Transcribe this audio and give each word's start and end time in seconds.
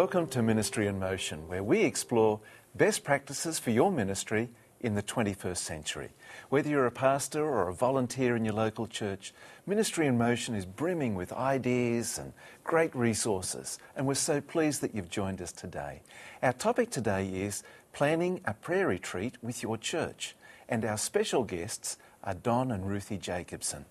Welcome 0.00 0.28
to 0.28 0.42
Ministry 0.42 0.86
in 0.86 0.98
Motion, 0.98 1.46
where 1.46 1.62
we 1.62 1.82
explore 1.82 2.40
best 2.74 3.04
practices 3.04 3.58
for 3.58 3.70
your 3.70 3.92
ministry 3.92 4.48
in 4.80 4.94
the 4.94 5.02
21st 5.02 5.58
century. 5.58 6.08
Whether 6.48 6.70
you're 6.70 6.86
a 6.86 6.90
pastor 6.90 7.44
or 7.44 7.68
a 7.68 7.74
volunteer 7.74 8.34
in 8.34 8.46
your 8.46 8.54
local 8.54 8.86
church, 8.86 9.34
Ministry 9.66 10.06
in 10.06 10.16
Motion 10.16 10.54
is 10.54 10.64
brimming 10.64 11.16
with 11.16 11.34
ideas 11.34 12.16
and 12.16 12.32
great 12.64 12.96
resources, 12.96 13.78
and 13.94 14.06
we're 14.06 14.14
so 14.14 14.40
pleased 14.40 14.80
that 14.80 14.94
you've 14.94 15.10
joined 15.10 15.42
us 15.42 15.52
today. 15.52 16.00
Our 16.42 16.54
topic 16.54 16.88
today 16.88 17.28
is 17.28 17.62
planning 17.92 18.40
a 18.46 18.54
prayer 18.54 18.86
retreat 18.86 19.34
with 19.42 19.62
your 19.62 19.76
church, 19.76 20.34
and 20.66 20.82
our 20.86 20.96
special 20.96 21.44
guests 21.44 21.98
are 22.24 22.32
Don 22.32 22.70
and 22.70 22.88
Ruthie 22.88 23.18
Jacobson. 23.18 23.84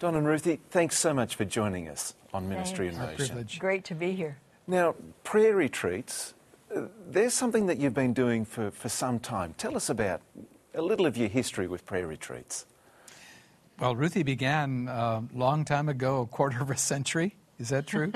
Don 0.00 0.16
and 0.16 0.26
Ruthie, 0.26 0.58
thanks 0.70 0.98
so 0.98 1.14
much 1.14 1.36
for 1.36 1.44
joining 1.44 1.88
us 1.88 2.14
on 2.34 2.48
Ministry 2.48 2.88
in 2.88 2.98
Motion. 2.98 3.46
Great 3.60 3.84
to 3.84 3.94
be 3.94 4.10
here. 4.10 4.38
Now, 4.68 4.94
prayer 5.24 5.56
retreats, 5.56 6.34
uh, 6.76 6.82
there's 7.08 7.32
something 7.32 7.66
that 7.68 7.78
you've 7.78 7.94
been 7.94 8.12
doing 8.12 8.44
for, 8.44 8.70
for 8.70 8.90
some 8.90 9.18
time. 9.18 9.54
Tell 9.56 9.74
us 9.74 9.88
about 9.88 10.20
a 10.74 10.82
little 10.82 11.06
of 11.06 11.16
your 11.16 11.28
history 11.30 11.66
with 11.66 11.86
prayer 11.86 12.06
retreats. 12.06 12.66
Well, 13.80 13.96
Ruthie 13.96 14.24
began 14.24 14.86
a 14.88 15.24
long 15.32 15.64
time 15.64 15.88
ago, 15.88 16.20
a 16.20 16.26
quarter 16.26 16.60
of 16.60 16.68
a 16.70 16.76
century. 16.76 17.34
Is 17.58 17.70
that 17.70 17.86
true? 17.86 18.12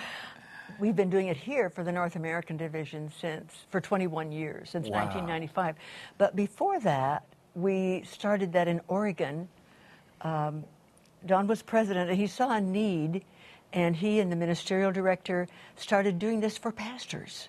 We've 0.78 0.94
been 0.94 1.08
doing 1.08 1.28
it 1.28 1.38
here 1.38 1.70
for 1.70 1.82
the 1.82 1.90
North 1.90 2.16
American 2.16 2.58
division 2.58 3.10
since 3.18 3.64
for 3.70 3.80
21 3.80 4.30
years, 4.30 4.68
since 4.68 4.88
Wow. 4.88 5.06
1995. 5.06 5.76
But 6.18 6.36
before 6.36 6.80
that, 6.80 7.24
we 7.54 8.02
started 8.06 8.52
that 8.52 8.68
in 8.68 8.82
Oregon. 8.88 9.48
Um, 10.20 10.64
Don 11.24 11.46
was 11.46 11.62
president, 11.62 12.10
and 12.10 12.18
he 12.18 12.26
saw 12.26 12.50
a 12.50 12.60
need, 12.60 13.24
and 13.72 13.96
he 13.96 14.20
and 14.20 14.30
the 14.30 14.36
ministerial 14.36 14.92
director 14.92 15.48
started 15.76 16.18
doing 16.18 16.40
this 16.40 16.58
for 16.58 16.72
pastors. 16.72 17.48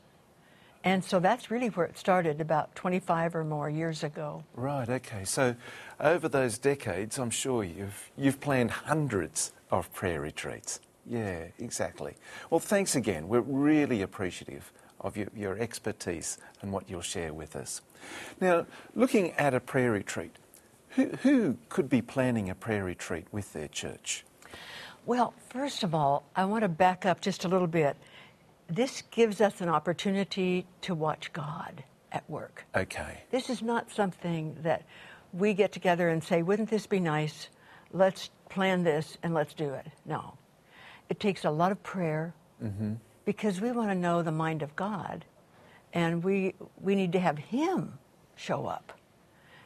And 0.84 1.04
so 1.04 1.20
that's 1.20 1.52
really 1.52 1.68
where 1.68 1.86
it 1.86 1.98
started 1.98 2.40
about 2.40 2.74
25 2.76 3.36
or 3.36 3.44
more 3.44 3.70
years 3.70 4.04
ago. 4.04 4.44
Right, 4.56 4.88
okay. 4.88 5.26
So, 5.26 5.56
over 6.00 6.30
those 6.30 6.58
decades, 6.58 7.20
I'm 7.20 7.30
sure 7.30 7.64
you've, 7.66 8.10
you've 8.18 8.40
planned 8.40 8.72
hundreds 8.72 9.52
of 9.72 9.92
prayer 9.94 10.22
retreats. 10.22 10.80
Yeah, 11.06 11.46
exactly. 11.58 12.16
Well, 12.50 12.62
thanks 12.62 12.96
again. 12.96 13.28
We're 13.28 13.42
really 13.42 14.02
appreciative 14.02 14.72
of 15.02 15.18
your, 15.18 15.28
your 15.36 15.58
expertise 15.58 16.38
and 16.62 16.72
what 16.72 16.90
you'll 16.90 17.02
share 17.02 17.34
with 17.34 17.56
us. 17.56 17.82
Now, 18.40 18.66
looking 18.96 19.32
at 19.32 19.54
a 19.54 19.60
prayer 19.60 19.92
retreat, 19.92 20.36
who, 20.90 21.08
who 21.24 21.58
could 21.68 21.90
be 21.90 22.02
planning 22.02 22.50
a 22.50 22.56
prayer 22.56 22.84
retreat 22.84 23.28
with 23.32 23.54
their 23.54 23.68
church? 23.68 24.24
Well, 25.10 25.34
first 25.50 25.82
of 25.82 25.96
all, 25.96 26.22
I 26.36 26.46
want 26.46 26.62
to 26.62 26.70
back 26.70 27.04
up 27.04 27.20
just 27.20 27.44
a 27.44 27.48
little 27.48 27.66
bit. 27.66 27.98
This 28.68 29.02
gives 29.10 29.42
us 29.42 29.60
an 29.60 29.68
opportunity 29.68 30.68
to 30.82 30.94
watch 30.94 31.34
God 31.34 31.84
at 32.12 32.30
work. 32.30 32.64
Okay. 32.76 33.22
This 33.32 33.50
is 33.50 33.64
not 33.64 33.90
something 33.90 34.56
that 34.62 34.84
we 35.34 35.56
get 35.56 35.72
together 35.72 36.10
and 36.10 36.24
say, 36.24 36.44
wouldn't 36.44 36.70
this 36.70 36.86
be 36.86 37.00
nice? 37.00 37.50
Let's 37.92 38.30
plan 38.50 38.84
this 38.84 39.18
and 39.24 39.34
let's 39.34 39.56
do 39.56 39.74
it. 39.74 39.88
No. 40.06 40.38
It 41.10 41.20
takes 41.20 41.44
a 41.44 41.50
lot 41.50 41.72
of 41.72 41.82
prayer 41.82 42.36
mm-hmm. 42.64 42.94
because 43.26 43.60
we 43.60 43.72
want 43.72 43.90
to 43.90 43.96
know 43.96 44.22
the 44.22 44.32
mind 44.32 44.62
of 44.62 44.76
God 44.76 45.26
and 45.92 46.24
we, 46.24 46.54
we 46.80 46.94
need 46.94 47.14
to 47.14 47.20
have 47.20 47.40
Him 47.40 47.98
show 48.36 48.68
up. 48.68 48.94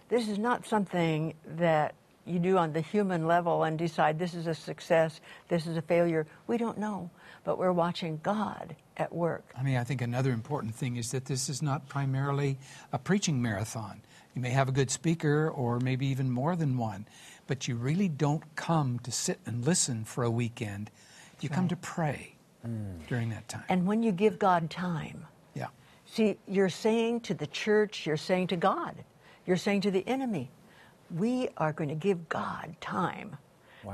This 0.08 0.30
is 0.30 0.40
not 0.40 0.66
something 0.66 1.34
that 1.46 1.96
you 2.26 2.40
do 2.40 2.58
on 2.58 2.74
the 2.74 2.82
human 2.82 3.28
level 3.28 3.64
and 3.64 3.78
decide 3.78 4.18
this 4.18 4.34
is 4.34 4.48
a 4.48 4.56
success, 4.56 5.20
this 5.50 5.68
is 5.68 5.78
a 5.78 5.82
failure. 5.82 6.26
We 6.48 6.58
don't 6.58 6.78
know, 6.78 7.10
but 7.44 7.58
we're 7.58 7.74
watching 7.74 8.20
God 8.24 8.76
at 8.98 9.14
work. 9.14 9.44
I 9.58 9.64
mean, 9.64 9.78
I 9.78 9.84
think 9.84 10.02
another 10.02 10.32
important 10.32 10.76
thing 10.76 10.96
is 10.96 11.12
that 11.12 11.26
this 11.26 11.50
is 11.50 11.62
not 11.62 11.88
primarily 11.90 12.58
a 12.92 12.98
preaching 12.98 13.42
marathon. 13.42 14.02
You 14.36 14.42
may 14.42 14.50
have 14.50 14.70
a 14.70 14.72
good 14.72 14.90
speaker 14.90 15.50
or 15.50 15.80
maybe 15.80 16.08
even 16.08 16.30
more 16.30 16.56
than 16.56 16.78
one, 16.78 17.06
but 17.48 17.68
you 17.68 17.76
really 17.76 18.08
don't 18.08 18.44
come 18.56 19.00
to 19.00 19.12
sit 19.12 19.40
and 19.46 19.66
listen 19.66 20.06
for 20.06 20.24
a 20.24 20.32
weekend. 20.32 20.90
You 21.42 21.50
come 21.50 21.68
to 21.68 21.76
pray 21.76 22.36
mm. 22.66 23.06
during 23.08 23.30
that 23.30 23.48
time. 23.50 23.66
And 23.68 23.86
when 23.86 24.02
you 24.02 24.12
give 24.12 24.40
God 24.40 24.70
time, 24.70 25.26
yeah. 25.54 25.68
See, 26.06 26.38
you're 26.48 26.70
saying 26.70 27.22
to 27.22 27.34
the 27.34 27.48
church, 27.48 28.06
you're 28.06 28.18
saying 28.18 28.48
to 28.48 28.56
God, 28.56 28.96
you're 29.46 29.58
saying 29.58 29.82
to 29.82 29.92
the 29.92 30.08
enemy, 30.08 30.50
we 31.14 31.50
are 31.58 31.72
going 31.74 31.90
to 31.90 31.96
give 31.96 32.28
God 32.30 32.76
time 32.82 33.38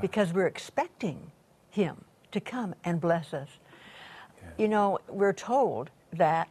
because 0.00 0.32
we're 0.32 0.46
expecting 0.46 1.30
Him 1.70 2.04
to 2.32 2.40
come 2.40 2.74
and 2.84 3.00
bless 3.00 3.34
us. 3.34 3.48
You 4.58 4.68
know, 4.68 4.98
we're 5.08 5.32
told 5.32 5.90
that 6.12 6.48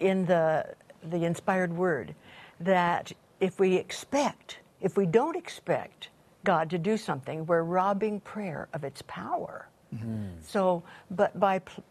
in 0.00 0.24
the, 0.26 0.74
the 1.10 1.24
inspired 1.24 1.72
word 1.72 2.14
that 2.60 3.12
if 3.40 3.58
we 3.58 3.76
expect, 3.76 4.58
if 4.80 4.96
we 4.96 5.06
don't 5.06 5.36
expect 5.36 6.08
God 6.44 6.70
to 6.70 6.78
do 6.78 6.96
something, 6.96 7.46
we're 7.46 7.62
robbing 7.62 8.20
prayer 8.20 8.68
of 8.72 8.84
its 8.84 9.02
power. 9.02 9.68
Mm-hmm. 9.94 10.26
So, 10.42 10.82
but 11.10 11.38
by 11.38 11.60
p- 11.60 11.82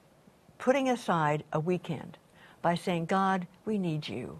putting 0.58 0.90
aside 0.90 1.44
a 1.54 1.60
weekend, 1.60 2.18
by 2.62 2.76
saying, 2.76 3.06
God, 3.06 3.48
we 3.66 3.78
need 3.78 4.08
you. 4.08 4.40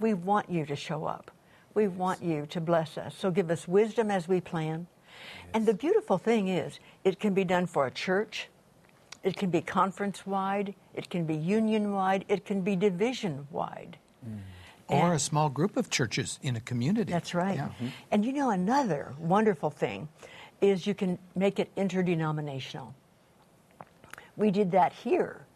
We 0.00 0.14
want 0.14 0.50
you 0.50 0.66
to 0.66 0.76
show 0.76 1.04
up. 1.04 1.30
We 1.78 1.86
want 1.86 2.24
you 2.24 2.44
to 2.46 2.60
bless 2.60 2.98
us. 2.98 3.14
So 3.16 3.30
give 3.30 3.52
us 3.52 3.68
wisdom 3.68 4.10
as 4.10 4.26
we 4.26 4.40
plan. 4.40 4.88
And 5.54 5.64
the 5.64 5.74
beautiful 5.74 6.18
thing 6.18 6.48
is, 6.48 6.80
it 7.04 7.20
can 7.20 7.34
be 7.34 7.44
done 7.44 7.66
for 7.68 7.86
a 7.86 7.90
church, 7.92 8.48
it 9.22 9.36
can 9.36 9.50
be 9.50 9.60
conference 9.60 10.26
wide, 10.26 10.74
it 10.92 11.08
can 11.08 11.24
be 11.24 11.36
union 11.36 11.92
wide, 11.92 12.24
it 12.26 12.44
can 12.44 12.62
be 12.62 12.74
division 12.74 13.46
wide. 13.52 13.96
Mm. 14.28 14.40
Or 14.88 15.14
a 15.14 15.20
small 15.20 15.48
group 15.50 15.76
of 15.76 15.88
churches 15.88 16.40
in 16.42 16.56
a 16.56 16.60
community. 16.60 17.12
That's 17.12 17.32
right. 17.32 17.54
Yeah. 17.54 17.68
Mm-hmm. 17.68 17.86
And 18.10 18.24
you 18.24 18.32
know, 18.32 18.50
another 18.50 19.14
wonderful 19.16 19.70
thing 19.70 20.08
is 20.60 20.84
you 20.84 20.94
can 20.94 21.16
make 21.36 21.60
it 21.60 21.70
interdenominational. 21.76 22.92
We 24.36 24.50
did 24.50 24.72
that 24.72 24.92
here 24.92 25.46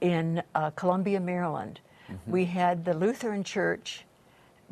in 0.00 0.44
uh, 0.54 0.70
Columbia, 0.70 1.18
Maryland. 1.18 1.80
Mm-hmm. 2.08 2.30
We 2.30 2.44
had 2.44 2.84
the 2.84 2.94
Lutheran 2.94 3.42
Church 3.42 4.04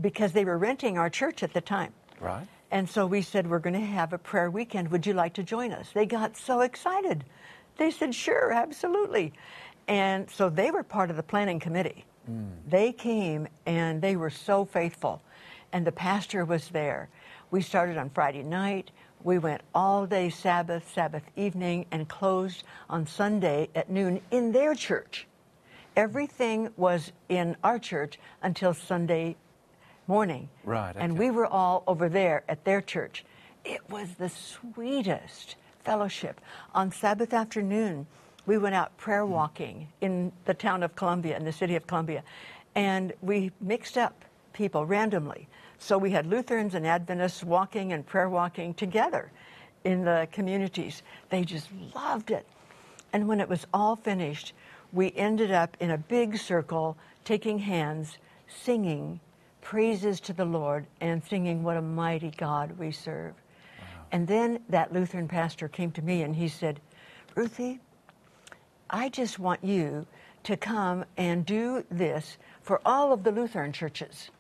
because 0.01 0.33
they 0.33 0.45
were 0.45 0.59
renting 0.59 0.99
our 0.99 1.11
church 1.11 1.43
at 1.43 1.53
the 1.53 1.61
time. 1.61 1.93
Right. 2.21 2.47
And 2.71 2.89
so 2.89 3.07
we 3.07 3.23
said, 3.23 3.49
We're 3.49 3.59
going 3.59 3.75
to 3.75 3.81
have 3.81 4.13
a 4.13 4.19
prayer 4.19 4.51
weekend. 4.51 4.91
Would 4.91 5.07
you 5.07 5.15
like 5.15 5.35
to 5.35 5.43
join 5.43 5.73
us? 5.73 5.91
They 5.93 6.07
got 6.07 6.37
so 6.37 6.61
excited. 6.61 7.25
They 7.77 7.91
said, 7.91 8.15
Sure, 8.15 8.53
absolutely. 8.53 9.33
And 9.89 10.31
so 10.31 10.49
they 10.49 10.71
were 10.71 10.85
part 10.85 11.11
of 11.11 11.17
the 11.17 11.23
planning 11.23 11.59
committee. 11.59 12.05
Mm. 12.31 12.51
They 12.69 12.93
came 12.93 13.49
and 13.67 14.01
they 14.01 14.17
were 14.17 14.31
so 14.31 14.65
faithful. 14.65 15.21
And 15.73 15.87
the 15.87 15.93
pastor 15.93 16.45
was 16.45 16.69
there. 16.69 17.09
We 17.51 17.63
started 17.63 17.97
on 17.97 18.11
Friday 18.11 18.43
night. 18.43 18.91
We 19.23 19.39
went 19.39 19.63
all 19.75 20.07
day 20.07 20.31
Sabbath, 20.31 20.91
Sabbath 20.95 21.25
evening, 21.37 21.87
and 21.91 22.09
closed 22.09 22.63
on 22.89 23.07
Sunday 23.07 23.69
at 23.75 23.91
noon 23.91 24.21
in 24.31 24.53
their 24.53 24.75
church. 24.75 25.27
Everything 25.97 26.71
was 26.77 27.13
in 27.29 27.57
our 27.65 27.79
church 27.79 28.19
until 28.43 28.73
Sunday 28.73 29.37
morning. 30.11 30.49
Right, 30.65 30.97
And 30.99 31.17
we 31.17 31.31
were 31.31 31.47
all 31.47 31.85
over 31.87 32.09
there 32.09 32.43
at 32.49 32.65
their 32.65 32.81
church. 32.81 33.25
It 33.65 33.89
was 33.89 34.09
the 34.15 34.29
sweetest 34.29 35.55
fellowship. 35.85 36.41
On 36.75 36.91
Sabbath 36.91 37.33
afternoon, 37.33 38.09
we 38.45 38.59
went 38.59 38.75
out 38.75 38.97
prayer 38.97 39.25
hmm. 39.25 39.31
walking 39.31 39.89
in 40.01 40.33
the 40.47 40.55
town 40.55 40.83
of 40.83 40.97
Columbia, 40.97 41.37
in 41.37 41.45
the 41.45 41.53
city 41.53 41.77
of 41.77 41.87
Columbia, 41.87 42.25
and 42.75 43.13
we 43.23 43.53
mixed 43.61 43.97
up 43.97 44.25
people 44.53 44.85
randomly. 44.85 45.47
So 45.79 45.97
we 45.97 46.11
had 46.11 46.27
Lutherans 46.27 46.75
and 46.75 46.85
Adventists 46.85 47.45
walking 47.45 47.93
and 47.93 48.05
prayer 48.05 48.29
walking 48.29 48.75
together 48.75 49.31
in 49.85 50.05
the 50.05 50.27
communities. 50.33 51.05
They 51.29 51.45
just 51.45 51.69
loved 51.95 52.33
it. 52.33 52.47
And 53.13 53.29
when 53.29 53.41
it 53.41 53.49
was 53.49 53.65
all 53.73 53.95
finished, 53.95 54.55
we 54.93 55.13
ended 55.15 55.53
up 55.53 55.77
in 55.79 55.93
a 55.93 55.99
big 55.99 56.37
circle, 56.37 56.97
taking 57.25 57.61
hands, 57.61 58.19
singing 58.49 59.21
praises 59.61 60.21
to 60.21 60.33
the 60.33 60.45
Lord, 60.45 60.87
and 61.01 61.23
singing, 61.25 61.63
What 61.63 61.77
a 61.77 61.83
mighty 61.83 62.31
God 62.31 62.79
we 62.79 62.91
serve. 62.91 63.35
And 64.13 64.27
then 64.27 64.61
that 64.69 64.93
Lutheran 64.93 65.29
pastor 65.29 65.69
came 65.69 65.93
to 65.93 66.03
me 66.03 66.23
and 66.23 66.35
he 66.35 66.49
said, 66.49 66.81
Ruthie, 67.37 67.81
I 68.89 69.09
just 69.09 69.39
want 69.39 69.63
you 69.63 70.07
to 70.45 70.57
come 70.57 71.05
and 71.17 71.47
do 71.47 71.85
this 71.91 72.39
for 72.63 72.81
all 72.85 73.13
of 73.13 73.23
the 73.23 73.31
Lutheran 73.31 73.73
churches 73.73 74.31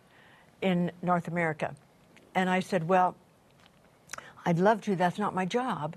in 0.61 0.91
North 1.03 1.29
America. 1.29 1.75
And 2.35 2.51
I 2.51 2.61
said, 2.61 2.89
Well, 2.89 3.15
I'd 4.45 4.59
love 4.59 4.81
to. 4.83 4.97
That's 4.97 5.19
not 5.19 5.35
my 5.35 5.45
job. 5.45 5.97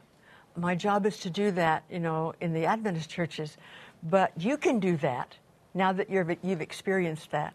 My 0.56 0.76
job 0.76 1.06
is 1.06 1.18
to 1.20 1.30
do 1.30 1.52
that, 1.52 1.84
you 1.90 2.00
know, 2.00 2.34
in 2.42 2.54
the 2.54 2.66
Adventist 2.66 3.10
churches. 3.10 3.58
But 4.04 4.32
you 4.40 4.58
can 4.58 4.80
do 4.80 4.98
that 4.98 5.36
now 5.74 5.94
that 5.94 6.10
you're, 6.10 6.36
you've 6.44 6.62
experienced 6.62 7.32
that. 7.32 7.54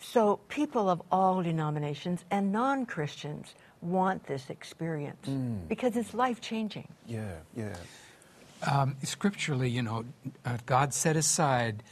So 0.00 0.40
people 0.48 0.88
of 0.88 1.02
all 1.10 1.42
denominations 1.42 2.24
and 2.30 2.52
non 2.52 2.86
Christians 2.86 3.54
want 3.80 4.26
this 4.26 4.50
experience 4.50 5.28
because 5.68 5.96
it's 5.96 6.14
life 6.14 6.40
changing. 6.40 6.88
Yeah, 7.06 7.36
yeah. 7.56 7.76
Um, 8.70 8.96
scripturally, 9.04 9.70
you 9.70 9.82
know, 9.82 10.04
uh, 10.44 10.58
God 10.66 10.92
set 10.92 11.16
aside 11.16 11.82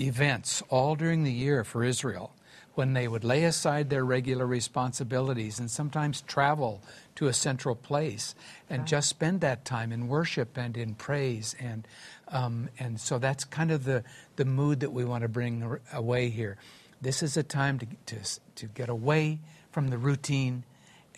events 0.00 0.62
all 0.68 0.94
during 0.94 1.24
the 1.24 1.32
year 1.32 1.64
for 1.64 1.82
Israel 1.82 2.32
when 2.74 2.92
they 2.92 3.08
would 3.08 3.24
lay 3.24 3.44
aside 3.44 3.88
their 3.88 4.04
regular 4.04 4.46
responsibilities 4.46 5.58
and 5.58 5.70
sometimes 5.70 6.20
travel 6.22 6.82
to 7.14 7.26
a 7.26 7.32
central 7.32 7.74
place 7.74 8.34
and 8.68 8.80
right. 8.80 8.88
just 8.88 9.08
spend 9.08 9.40
that 9.40 9.64
time 9.64 9.90
in 9.92 10.06
worship 10.08 10.58
and 10.58 10.76
in 10.76 10.94
praise 10.94 11.56
and 11.58 11.88
um, 12.28 12.68
and 12.78 13.00
so 13.00 13.18
that's 13.18 13.44
kind 13.44 13.70
of 13.70 13.84
the 13.84 14.04
the 14.36 14.44
mood 14.44 14.80
that 14.80 14.92
we 14.92 15.04
want 15.04 15.22
to 15.22 15.28
bring 15.28 15.78
away 15.92 16.28
here. 16.28 16.56
This 17.00 17.22
is 17.22 17.36
a 17.36 17.42
time 17.42 17.78
to 17.78 17.86
to 18.06 18.16
to 18.56 18.66
get 18.66 18.88
away 18.88 19.38
from 19.70 19.88
the 19.88 19.98
routine 19.98 20.64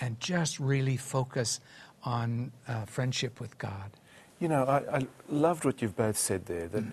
and 0.01 0.19
just 0.21 0.59
really 0.59 0.97
focus 0.97 1.61
on 2.05 2.53
uh, 2.67 2.85
friendship 2.85 3.41
with 3.41 3.59
God. 3.59 3.91
You 4.41 4.49
know, 4.49 4.65
I, 4.65 4.99
I, 4.99 5.07
loved 5.29 5.65
what 5.65 5.83
you've 5.83 5.97
both 5.97 6.17
said 6.17 6.47
there. 6.47 6.69
That 6.69 6.85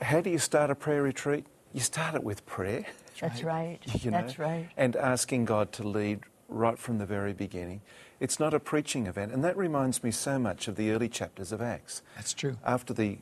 how 0.00 0.20
do 0.20 0.30
you 0.30 0.38
start 0.38 0.70
a 0.70 0.74
prayer 0.74 1.02
retreat? 1.02 1.46
You 1.72 1.80
start 1.80 2.14
it 2.14 2.24
with 2.24 2.44
prayer. 2.46 2.84
That's 3.20 3.42
right. 3.42 3.78
You 4.02 4.10
know, 4.10 4.20
That's 4.20 4.38
right. 4.38 4.68
And 4.76 4.96
asking 4.96 5.44
God 5.44 5.72
to 5.72 5.82
lead 5.86 6.20
right 6.48 6.78
from 6.78 6.98
the 6.98 7.06
very 7.06 7.32
beginning. 7.32 7.82
It's 8.20 8.38
not 8.38 8.54
a 8.54 8.60
preaching 8.60 9.06
event. 9.06 9.32
And 9.32 9.42
that 9.44 9.56
reminds 9.56 10.02
me 10.02 10.10
so 10.10 10.38
much 10.38 10.68
of 10.68 10.76
the 10.76 10.90
early 10.90 11.08
chapters 11.08 11.52
of 11.52 11.60
Acts. 11.60 12.02
That's 12.16 12.34
true. 12.34 12.56
After 12.64 12.92
the 12.92 13.18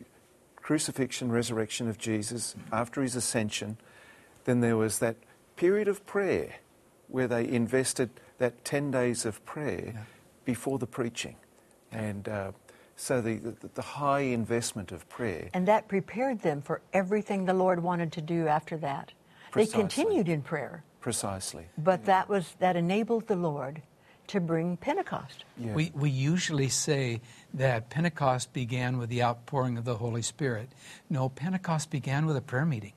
crucifixion, 0.57 1.33
resurrection 1.33 1.89
of 1.89 1.99
Jesus, 1.99 2.55
after 2.73 3.03
his 3.03 3.17
ascension, 3.17 3.79
then 4.45 4.61
there 4.61 4.77
was 4.77 4.99
that 4.99 5.17
period 5.57 5.89
of 5.89 6.05
prayer 6.07 6.57
where 7.09 7.29
they 7.29 7.47
invested 7.47 8.11
that 8.39 8.65
10 8.65 8.91
days 8.91 9.25
of 9.25 9.45
prayer 9.45 9.93
yeah. 9.95 10.03
before 10.45 10.79
the 10.79 10.87
preaching. 10.87 11.37
And 11.93 12.29
uh, 12.29 12.53
so 12.97 13.21
the, 13.21 13.35
the, 13.37 13.69
the, 13.75 13.83
high 13.83 14.21
investment 14.21 14.93
of 14.93 15.09
prayer. 15.09 15.51
And 15.53 15.67
that 15.69 15.89
prepared 15.89 16.41
them 16.41 16.63
for 16.63 16.81
everything 16.93 17.45
the 17.45 17.55
Lord 17.55 17.83
wanted 17.83 18.13
to 18.13 18.21
do 18.21 18.47
after 18.47 18.77
that. 18.79 19.13
Precisely. 19.51 19.73
They 19.73 19.81
continued 19.81 20.29
in 20.29 20.43
prayer. 20.43 20.85
Precisely. 21.01 21.67
But 21.77 22.01
yeah. 22.01 22.07
that 22.07 22.29
was 22.29 22.55
that 22.61 22.77
enabled 22.77 23.27
the 23.27 23.37
Lord 23.37 23.83
to 24.29 24.41
bring 24.41 24.77
Pentecost. 24.77 25.45
Yeah. 25.59 25.75
We, 25.75 25.91
we 25.93 26.09
usually 26.09 26.69
say 26.69 27.21
that 27.55 27.91
Pentecost 27.91 28.53
began 28.53 28.97
with 28.99 29.09
the 29.09 29.25
outpouring 29.25 29.77
of 29.77 29.85
the 29.85 29.97
Holy 29.97 30.23
Spirit. 30.23 30.71
No, 31.09 31.29
Pentecost 31.29 31.91
began 31.91 32.27
with 32.27 32.37
a 32.37 32.41
prayer 32.41 32.65
meeting. 32.65 32.93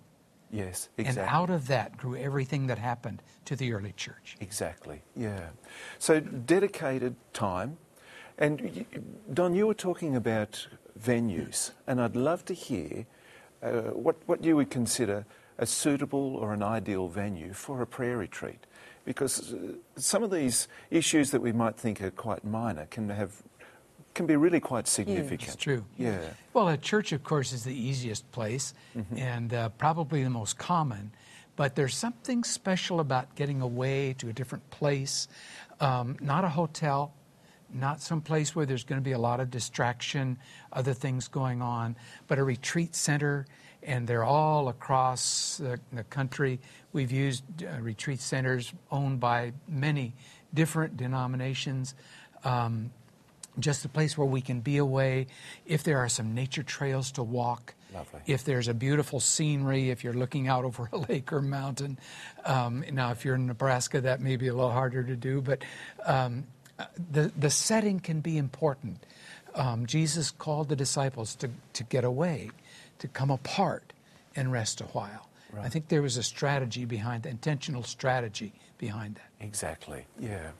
Yes, 0.54 0.88
exactly. 0.98 1.24
And 1.24 1.30
out 1.32 1.50
of 1.50 1.68
that 1.68 1.98
grew 1.98 2.16
everything 2.16 2.68
that 2.68 2.78
happened 2.78 3.24
to 3.46 3.56
the 3.56 3.74
early 3.74 3.94
church. 3.98 4.38
Exactly, 4.40 5.02
yeah. 5.16 5.48
So 5.98 6.20
dedicated 6.20 7.16
time. 7.34 7.78
And 8.38 8.86
Don, 9.34 9.56
you 9.56 9.66
were 9.66 9.74
talking 9.74 10.16
about 10.16 10.68
venues, 11.00 11.72
and 11.88 12.00
I'd 12.00 12.16
love 12.16 12.46
to 12.46 12.54
hear 12.54 13.08
uh, 13.64 13.92
what, 13.92 14.18
what 14.28 14.44
you 14.44 14.56
would 14.56 14.70
consider 14.70 15.26
a 15.58 15.66
suitable 15.66 16.36
or 16.36 16.54
an 16.54 16.62
ideal 16.62 17.08
venue 17.08 17.54
for 17.54 17.82
a 17.82 17.88
prayer 17.88 18.18
retreat. 18.18 18.68
Because 19.06 19.54
uh, 19.54 19.74
some 19.96 20.22
of 20.22 20.30
these 20.30 20.68
issues 20.92 21.32
that 21.32 21.42
we 21.42 21.52
might 21.52 21.78
think 21.78 22.00
are 22.02 22.12
quite 22.12 22.46
minor 22.46 22.86
can 22.86 23.10
have 23.10 23.42
can 24.14 24.26
be 24.26 24.36
really 24.36 24.60
quite 24.60 24.88
significant. 24.88 25.44
It's 25.44 25.56
true. 25.56 25.86
Yeah. 25.98 26.20
Well, 26.54 26.70
a 26.70 26.78
church, 26.78 27.12
of 27.12 27.24
course, 27.24 27.52
is 27.52 27.64
the 27.64 27.74
easiest 27.74 28.32
place 28.32 28.74
mm-hmm. 28.96 29.18
and 29.18 29.54
uh, 29.54 29.70
probably 29.70 30.24
the 30.24 30.30
most 30.30 30.58
common. 30.58 31.12
But 31.56 31.76
there's 31.76 31.96
something 31.96 32.44
special 32.44 33.00
about 33.00 33.36
getting 33.36 33.62
away 33.62 34.14
to 34.20 34.30
a 34.30 34.34
different 34.34 34.68
place, 34.72 35.28
um, 35.80 36.18
not 36.20 36.44
a 36.44 36.50
hotel, 36.50 37.14
not 37.74 38.02
some 38.02 38.22
place 38.22 38.56
where 38.56 38.66
there's 38.66 38.84
going 38.84 39.00
to 39.00 39.04
be 39.04 39.12
a 39.12 39.20
lot 39.20 39.40
of 39.40 39.50
distraction, 39.52 40.38
other 40.72 40.94
things 40.94 41.28
going 41.28 41.62
on, 41.62 41.96
but 42.28 42.40
a 42.40 42.44
retreat 42.44 42.96
center 42.96 43.46
and 43.86 44.08
they're 44.08 44.24
all 44.24 44.70
across 44.70 45.58
the, 45.58 45.80
the 45.92 46.04
country. 46.06 46.60
We've 46.94 47.12
used 47.12 47.44
uh, 47.64 47.82
retreat 47.82 48.20
centers 48.20 48.74
owned 48.92 49.20
by 49.20 49.54
many 49.68 50.16
different 50.54 50.98
denominations. 50.98 51.96
Um, 52.44 52.92
just 53.60 53.86
a 53.86 53.90
place 53.90 54.18
where 54.18 54.28
we 54.28 54.42
can 54.42 54.62
be 54.62 54.78
away. 54.78 55.28
If 55.66 55.84
there 55.84 56.00
are 56.00 56.10
some 56.10 56.34
nature 56.34 56.64
trails 56.64 57.12
to 57.14 57.24
walk, 57.24 57.74
Lovely. 57.94 58.22
if 58.26 58.44
there's 58.44 58.68
a 58.68 58.74
beautiful 58.74 59.20
scenery, 59.20 59.90
if 59.90 60.04
you're 60.04 60.14
looking 60.14 60.48
out 60.48 60.66
over 60.66 60.90
a 60.94 60.98
lake 60.98 61.32
or 61.32 61.42
mountain. 61.42 62.00
Um, 62.46 62.84
now, 62.92 63.12
if 63.12 63.26
you're 63.26 63.36
in 63.36 63.48
Nebraska, 63.48 64.02
that 64.02 64.22
may 64.22 64.36
be 64.36 64.48
a 64.48 64.54
little 64.54 64.72
harder 64.72 65.04
to 65.04 65.16
do, 65.16 65.42
but 65.42 65.64
um, 66.06 66.46
the, 67.12 67.32
the 67.38 67.50
setting 67.50 68.00
can 68.00 68.22
be 68.22 68.38
important. 68.38 69.06
Um, 69.56 69.86
Jesus 69.86 70.32
called 70.32 70.70
the 70.70 70.76
disciples 70.76 71.36
to, 71.36 71.50
to 71.74 71.84
get 71.84 72.04
away 72.04 72.50
to 73.00 73.08
come 73.08 73.30
apart 73.30 73.94
and 74.36 74.52
rest 74.52 74.82
a 74.82 74.86
while. 74.86 75.30
Right. 75.52 75.66
I 75.66 75.70
think 75.70 75.90
there 75.90 76.02
was 76.02 76.18
a 76.18 76.24
strategy 76.24 76.86
behind, 76.86 77.24
the 77.24 77.30
intentional 77.30 77.84
strategy 77.84 78.54
behind 78.80 79.16
that. 79.16 79.30
Exactly, 79.46 80.06
yeah. 80.20 80.52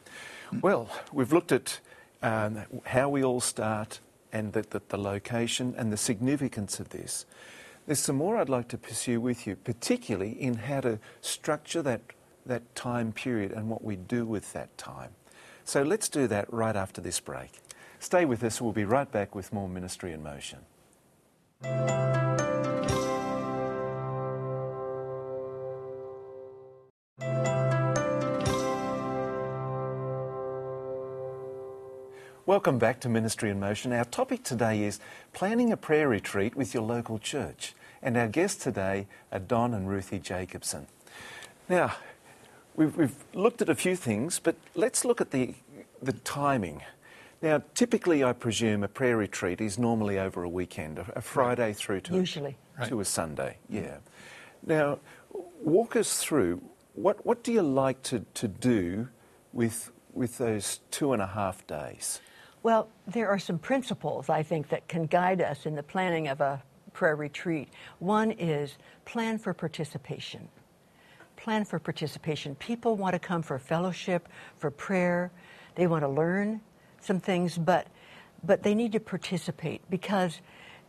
Well, 0.62 0.90
we've 1.12 1.34
looked 1.34 1.52
at 1.52 1.80
um, 2.24 2.64
how 2.86 3.10
we 3.10 3.24
all 3.24 3.42
start 3.42 4.00
and 4.32 4.54
the, 4.54 4.64
the, 4.64 4.82
the 4.88 4.98
location 4.98 5.76
and 5.78 5.94
the 5.94 5.98
significance 5.98 6.80
of 6.80 6.90
this. 6.90 7.26
There's 7.86 8.00
some 8.00 8.16
more 8.16 8.38
I'd 8.38 8.50
like 8.50 8.70
to 8.70 8.78
pursue 8.78 9.20
with 9.22 9.46
you, 9.46 9.56
particularly 9.58 10.32
in 10.32 10.56
how 10.56 10.82
to 10.82 11.00
structure 11.22 11.82
that, 11.84 12.02
that 12.46 12.74
time 12.76 13.12
period 13.12 13.52
and 13.52 13.70
what 13.70 13.84
we 13.84 13.98
do 13.98 14.26
with 14.26 14.54
that 14.54 14.76
time. 14.78 15.12
So 15.66 15.84
let's 15.84 16.10
do 16.10 16.28
that 16.28 16.52
right 16.52 16.76
after 16.76 17.02
this 17.02 17.20
break. 17.20 17.52
Stay 18.00 18.26
with 18.26 18.44
us, 18.44 18.60
we'll 18.60 18.72
be 18.72 18.86
right 18.86 19.10
back 19.10 19.36
with 19.36 19.54
more 19.54 19.70
Ministry 19.70 20.14
in 20.14 20.24
Motion. 20.24 20.60
Welcome 32.46 32.78
back 32.78 33.00
to 33.00 33.08
Ministry 33.08 33.52
in 33.52 33.62
Motion. 33.62 33.94
Our 33.94 34.04
topic 34.04 34.44
today 34.44 34.84
is 34.84 35.00
planning 35.32 35.72
a 35.72 35.78
prayer 35.78 36.10
retreat 36.10 36.58
with 36.58 36.74
your 36.74 36.84
local 36.84 37.18
church. 37.18 37.74
And 38.02 38.18
our 38.18 38.28
guests 38.28 38.62
today 38.62 39.08
are 39.32 39.40
Don 39.40 39.74
and 39.74 39.88
Ruthie 39.88 40.20
Jacobson. 40.20 40.88
Now, 41.70 41.96
we've, 42.76 42.98
we've 42.98 43.16
looked 43.34 43.62
at 43.62 43.70
a 43.70 43.76
few 43.76 43.96
things, 43.96 44.40
but 44.40 44.58
let's 44.76 45.06
look 45.06 45.22
at 45.22 45.32
the, 45.32 45.54
the 46.02 46.12
timing. 46.12 46.82
Now, 47.42 47.64
typically, 47.76 48.26
I 48.26 48.34
presume 48.34 48.84
a 48.84 48.90
prayer 48.90 49.16
retreat 49.16 49.62
is 49.62 49.80
normally 49.80 50.20
over 50.20 50.44
a 50.44 50.50
weekend, 50.50 51.00
a, 51.00 51.22
Friday 51.22 51.68
right. 51.68 51.76
through 51.78 52.02
to, 52.02 52.14
Usually. 52.14 52.58
to 52.88 53.00
a 53.00 53.06
Sunday. 53.06 53.56
Yeah. 53.70 54.00
Now, 54.68 55.00
walk 55.62 55.96
us 55.96 56.18
through 56.18 56.62
what, 56.94 57.26
what 57.26 57.42
do 57.42 57.54
you 57.54 57.62
like 57.62 58.04
to, 58.04 58.26
to 58.34 58.50
do 58.50 59.08
with, 59.54 59.94
with 60.12 60.40
those 60.40 60.82
two 60.92 61.14
and 61.14 61.22
a 61.22 61.28
half 61.28 61.66
days? 61.68 62.20
Well, 62.64 62.88
there 63.06 63.28
are 63.28 63.40
some 63.40 63.60
principles, 63.60 64.30
I 64.30 64.42
think, 64.42 64.70
that 64.70 64.88
can 64.88 65.06
guide 65.06 65.42
us 65.42 65.66
in 65.66 65.76
the 65.76 65.84
planning 65.84 66.30
of 66.30 66.40
a 66.40 66.64
prayer 66.94 67.18
retreat. 67.18 67.68
One 68.00 68.32
is 68.32 68.78
plan 69.04 69.38
for 69.38 69.54
participation. 69.54 70.48
Plan 71.36 71.66
for 71.66 71.78
participation. 71.78 72.56
People 72.56 72.96
want 72.96 73.14
to 73.14 73.20
come 73.20 73.42
for 73.42 73.60
fellowship, 73.60 74.30
for 74.56 74.72
prayer. 74.72 75.30
They 75.76 75.88
want 75.88 76.04
to 76.04 76.08
learn 76.08 76.62
some 77.02 77.20
things, 77.20 77.58
but, 77.58 77.88
but 78.46 78.64
they 78.64 78.74
need 78.74 78.94
to 78.94 79.00
participate 79.00 79.82
because 79.90 80.40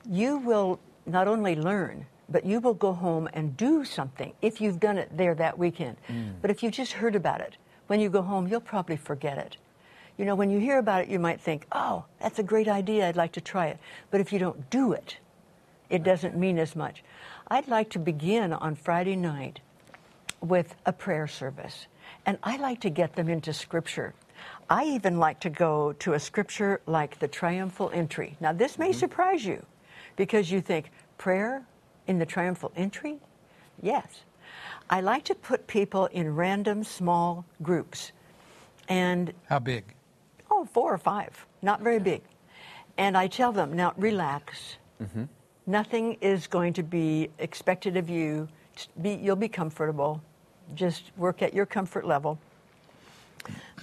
you 0.09 0.39
will 0.39 0.79
not 1.07 1.27
only 1.27 1.57
learn, 1.57 2.07
but 2.29 2.47
you 2.47 2.61
will 2.61 2.75
go 2.75 2.93
home 2.93 3.29
and 3.33 3.57
do 3.57 3.85
something 3.85 4.33
if 4.43 4.61
you've 4.61 4.79
done 4.79 4.97
it 4.97 5.15
there 5.17 5.35
that 5.35 5.59
weekend. 5.59 5.97
Mm. 6.09 6.35
But 6.41 6.51
if 6.53 6.63
you 6.63 6.71
just 6.71 6.93
heard 6.93 7.17
about 7.17 7.41
it, 7.41 7.57
when 7.89 7.99
you 7.99 8.09
go 8.09 8.23
home, 8.23 8.47
you'll 8.47 8.61
probably 8.61 8.97
forget 8.97 9.39
it. 9.39 9.57
You 10.17 10.25
know, 10.25 10.35
when 10.35 10.51
you 10.51 10.59
hear 10.61 10.79
about 10.79 11.03
it, 11.03 11.09
you 11.09 11.19
might 11.19 11.41
think, 11.41 11.67
oh, 11.73 12.05
that's 12.21 12.39
a 12.39 12.43
great 12.43 12.69
idea, 12.69 13.09
I'd 13.09 13.17
like 13.17 13.33
to 13.33 13.41
try 13.41 13.67
it. 13.67 13.79
But 14.11 14.21
if 14.21 14.33
you 14.33 14.39
don't 14.39 14.71
do 14.71 14.93
it, 14.93 15.19
it 15.91 16.03
doesn't 16.03 16.37
mean 16.37 16.59
as 16.59 16.77
much. 16.77 17.03
I'd 17.49 17.69
like 17.69 17.91
to 17.91 17.99
begin 17.99 18.53
on 18.53 18.75
Friday 18.75 19.17
night 19.17 19.61
with 20.41 20.75
a 20.87 20.93
prayer 20.93 21.27
service. 21.27 21.87
And 22.27 22.39
I 22.43 22.57
like 22.57 22.81
to 22.81 22.91
get 22.91 23.17
them 23.17 23.29
into 23.29 23.53
Scripture. 23.53 24.15
I 24.71 24.85
even 24.85 25.19
like 25.19 25.41
to 25.41 25.51
go 25.51 25.93
to 25.95 26.13
a 26.15 26.21
Scripture 26.21 26.81
like 26.87 27.19
the 27.19 27.29
Triumphal 27.29 27.91
Entry. 27.93 28.37
Now, 28.41 28.53
this 28.53 28.79
may 28.79 28.91
mm-hmm. 28.91 28.99
surprise 28.99 29.45
you 29.45 29.65
because 30.17 30.51
you 30.51 30.61
think, 30.61 30.91
prayer 31.19 31.67
in 32.07 32.19
the 32.19 32.27
Triumphal 32.27 32.73
Entry? 32.77 33.19
Yes. 33.83 34.07
I 34.91 35.01
like 35.01 35.25
to 35.25 35.35
put 35.35 35.67
people 35.67 36.07
in 36.07 36.35
random 36.35 36.85
small 36.85 37.45
groups. 37.63 38.13
And 38.89 39.33
how 39.49 39.59
big? 39.59 39.95
Oh, 40.65 40.69
four 40.73 40.93
or 40.93 40.99
five, 40.99 41.47
not 41.63 41.81
very 41.81 41.99
big. 41.99 42.23
And 42.97 43.17
I 43.17 43.27
tell 43.27 43.53
them, 43.53 43.75
now 43.75 43.93
relax. 43.97 44.77
Mm-hmm. 45.03 45.25
Nothing 45.67 46.19
is 46.21 46.47
going 46.47 46.73
to 46.75 46.83
be 46.83 47.31
expected 47.39 47.97
of 47.97 48.09
you. 48.09 48.49
Be, 49.01 49.15
you'll 49.15 49.37
be 49.37 49.49
comfortable. 49.49 50.23
Just 50.75 51.11
work 51.17 51.43
at 51.43 51.55
your 51.55 51.67
comfort 51.67 52.07
level. 52.07 52.39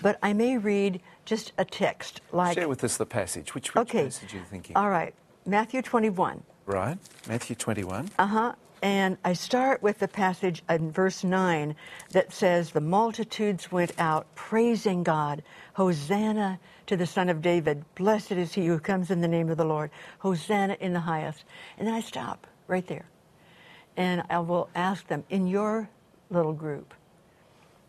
But 0.01 0.17
I 0.23 0.33
may 0.33 0.57
read 0.57 1.01
just 1.25 1.53
a 1.57 1.65
text 1.65 2.21
like. 2.31 2.55
Share 2.55 2.67
with 2.67 2.83
us 2.83 2.97
the 2.97 3.05
passage. 3.05 3.53
Which, 3.53 3.73
which 3.73 3.81
okay. 3.81 4.03
passage 4.05 4.33
are 4.33 4.37
you 4.37 4.43
thinking? 4.43 4.75
All 4.75 4.89
right. 4.89 5.13
Matthew 5.45 5.81
21. 5.81 6.43
Right. 6.65 6.97
Matthew 7.27 7.55
21. 7.55 8.09
Uh 8.17 8.25
huh. 8.27 8.53
And 8.81 9.17
I 9.23 9.33
start 9.33 9.83
with 9.83 9.99
the 9.99 10.07
passage 10.07 10.63
in 10.67 10.91
verse 10.91 11.23
9 11.23 11.75
that 12.11 12.33
says, 12.33 12.71
The 12.71 12.81
multitudes 12.81 13.71
went 13.71 13.93
out 13.99 14.33
praising 14.33 15.03
God. 15.03 15.43
Hosanna 15.73 16.59
to 16.87 16.97
the 16.97 17.05
Son 17.05 17.29
of 17.29 17.41
David. 17.41 17.85
Blessed 17.93 18.31
is 18.31 18.53
he 18.53 18.65
who 18.65 18.79
comes 18.79 19.11
in 19.11 19.21
the 19.21 19.27
name 19.27 19.49
of 19.49 19.57
the 19.57 19.65
Lord. 19.65 19.91
Hosanna 20.19 20.77
in 20.79 20.93
the 20.93 20.99
highest. 21.01 21.43
And 21.77 21.87
then 21.87 21.93
I 21.93 22.01
stop 22.01 22.47
right 22.67 22.85
there. 22.87 23.05
And 23.95 24.23
I 24.29 24.39
will 24.39 24.69
ask 24.73 25.07
them, 25.07 25.25
in 25.29 25.45
your 25.45 25.87
little 26.31 26.53
group, 26.53 26.93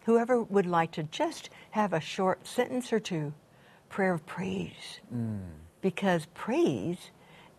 whoever 0.04 0.42
would 0.42 0.66
like 0.66 0.90
to 0.92 1.04
just 1.04 1.48
have 1.70 1.94
a 1.94 2.00
short 2.00 2.46
sentence 2.46 2.92
or 2.92 3.00
two, 3.00 3.32
prayer 3.88 4.14
of 4.14 4.26
praise. 4.26 5.00
Mm. 5.14 5.40
Because 5.80 6.26
praise 6.34 6.98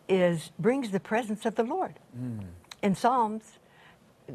is 0.08 0.52
brings 0.60 0.92
the 0.92 1.00
presence 1.00 1.46
of 1.46 1.56
the 1.56 1.64
Lord. 1.64 1.96
Mm. 2.18 2.46
In 2.84 2.94
Psalms, 2.94 3.60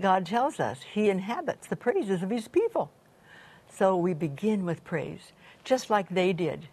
God 0.00 0.24
tells 0.24 0.58
us 0.58 0.80
he 0.94 1.10
inhabits 1.10 1.68
the 1.68 1.76
praises 1.76 2.22
of 2.22 2.30
his 2.30 2.48
people. 2.48 2.90
So 3.70 3.94
we 3.94 4.14
begin 4.14 4.64
with 4.64 4.82
praise, 4.84 5.32
just 5.64 5.90
like 5.90 6.08
they 6.08 6.32
did 6.32 6.66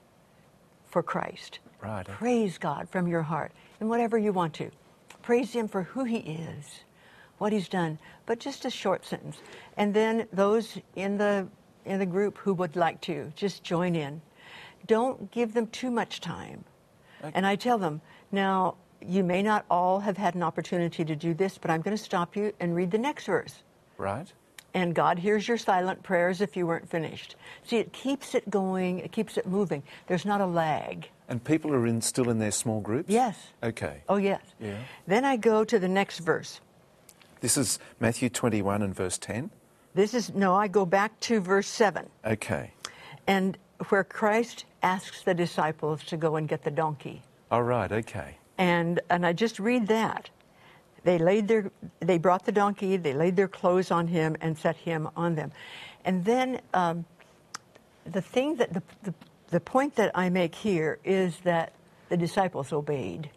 for 0.85 1.03
Christ. 1.03 1.59
Right. 1.81 2.07
Praise 2.07 2.57
God 2.57 2.89
from 2.89 3.07
your 3.07 3.21
heart 3.21 3.51
and 3.79 3.89
whatever 3.89 4.17
you 4.17 4.31
want 4.31 4.53
to. 4.55 4.71
Praise 5.21 5.51
him 5.51 5.67
for 5.67 5.83
who 5.83 6.05
he 6.05 6.19
is, 6.19 6.85
what 7.39 7.51
he's 7.51 7.67
done, 7.67 7.99
but 8.25 8.39
just 8.39 8.63
a 8.63 8.69
short 8.69 9.05
sentence. 9.05 9.37
And 9.75 9.93
then 9.93 10.27
those 10.31 10.77
in 10.95 11.17
the 11.17 11.47
in 11.83 11.99
the 11.99 12.05
group 12.05 12.37
who 12.37 12.53
would 12.53 12.75
like 12.75 13.01
to 13.01 13.31
just 13.35 13.63
join 13.63 13.95
in. 13.95 14.21
Don't 14.87 15.29
give 15.29 15.53
them 15.53 15.67
too 15.67 15.91
much 15.91 16.21
time. 16.21 16.63
Okay. 17.21 17.31
And 17.35 17.45
I 17.45 17.55
tell 17.55 17.77
them, 17.77 18.01
now 18.31 18.75
you 19.07 19.23
may 19.23 19.41
not 19.41 19.65
all 19.69 19.99
have 19.99 20.17
had 20.17 20.35
an 20.35 20.43
opportunity 20.43 21.03
to 21.05 21.15
do 21.15 21.33
this, 21.33 21.57
but 21.57 21.71
I'm 21.71 21.81
going 21.81 21.95
to 21.95 22.03
stop 22.03 22.35
you 22.35 22.53
and 22.59 22.75
read 22.75 22.91
the 22.91 22.97
next 22.97 23.25
verse. 23.25 23.63
Right. 23.97 24.31
And 24.73 24.93
God 24.93 25.19
hears 25.19 25.47
your 25.47 25.57
silent 25.57 26.03
prayers 26.03 26.41
if 26.41 26.57
you 26.57 26.67
weren't 26.67 26.89
finished. 26.89 27.35
See, 27.63 27.77
it 27.77 27.93
keeps 27.93 28.35
it 28.35 28.49
going, 28.49 28.99
it 28.99 29.11
keeps 29.11 29.37
it 29.37 29.47
moving. 29.47 29.83
There's 30.07 30.25
not 30.25 30.41
a 30.41 30.45
lag. 30.45 31.07
And 31.29 31.43
people 31.43 31.73
are 31.73 31.87
in, 31.87 32.01
still 32.01 32.29
in 32.29 32.39
their 32.39 32.51
small 32.51 32.81
groups? 32.81 33.09
Yes. 33.09 33.37
Okay. 33.63 34.03
Oh, 34.09 34.17
yes. 34.17 34.41
Yeah. 34.59 34.77
Then 35.07 35.23
I 35.23 35.37
go 35.37 35.63
to 35.63 35.79
the 35.79 35.87
next 35.87 36.19
verse. 36.19 36.59
This 37.39 37.57
is 37.57 37.79
Matthew 37.99 38.29
21 38.29 38.81
and 38.81 38.93
verse 38.93 39.17
10. 39.17 39.49
This 39.93 40.13
is, 40.13 40.33
no, 40.33 40.53
I 40.55 40.67
go 40.67 40.85
back 40.85 41.17
to 41.21 41.39
verse 41.39 41.67
7, 41.67 42.09
Okay. 42.25 42.73
and 43.27 43.57
where 43.89 44.03
Christ 44.03 44.65
asks 44.83 45.23
the 45.23 45.33
disciples 45.33 46.03
to 46.05 46.17
go 46.17 46.35
and 46.35 46.49
get 46.49 46.63
the 46.63 46.71
donkey. 46.71 47.21
All 47.49 47.63
right, 47.63 47.89
okay. 47.91 48.37
And, 48.57 48.99
and 49.09 49.25
I 49.25 49.33
just 49.33 49.59
read 49.59 49.87
that. 49.87 50.29
They 51.03 51.17
laid 51.17 51.47
their, 51.47 51.71
they 51.99 52.17
brought 52.17 52.45
the 52.45 52.51
donkey, 52.51 52.97
they 52.97 53.13
laid 53.13 53.35
their 53.35 53.47
clothes 53.47 53.91
on 53.91 54.07
him 54.07 54.35
and 54.41 54.57
set 54.57 54.75
him 54.75 55.07
on 55.15 55.35
them. 55.35 55.51
And 56.03 56.25
then 56.25 56.61
um, 56.73 57.05
the 58.05 58.21
thing 58.21 58.55
that, 58.55 58.73
the, 58.73 58.81
the, 59.03 59.13
the 59.49 59.59
point 59.59 59.95
that 59.95 60.11
I 60.15 60.29
make 60.29 60.55
here 60.55 60.97
is 61.03 61.37
that 61.43 61.73
the 62.09 62.17
disciples 62.17 62.71
obeyed. 62.73 63.29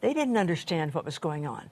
They 0.00 0.14
didn't 0.14 0.38
understand 0.38 0.94
what 0.94 1.04
was 1.04 1.18
going 1.18 1.46
on. 1.46 1.68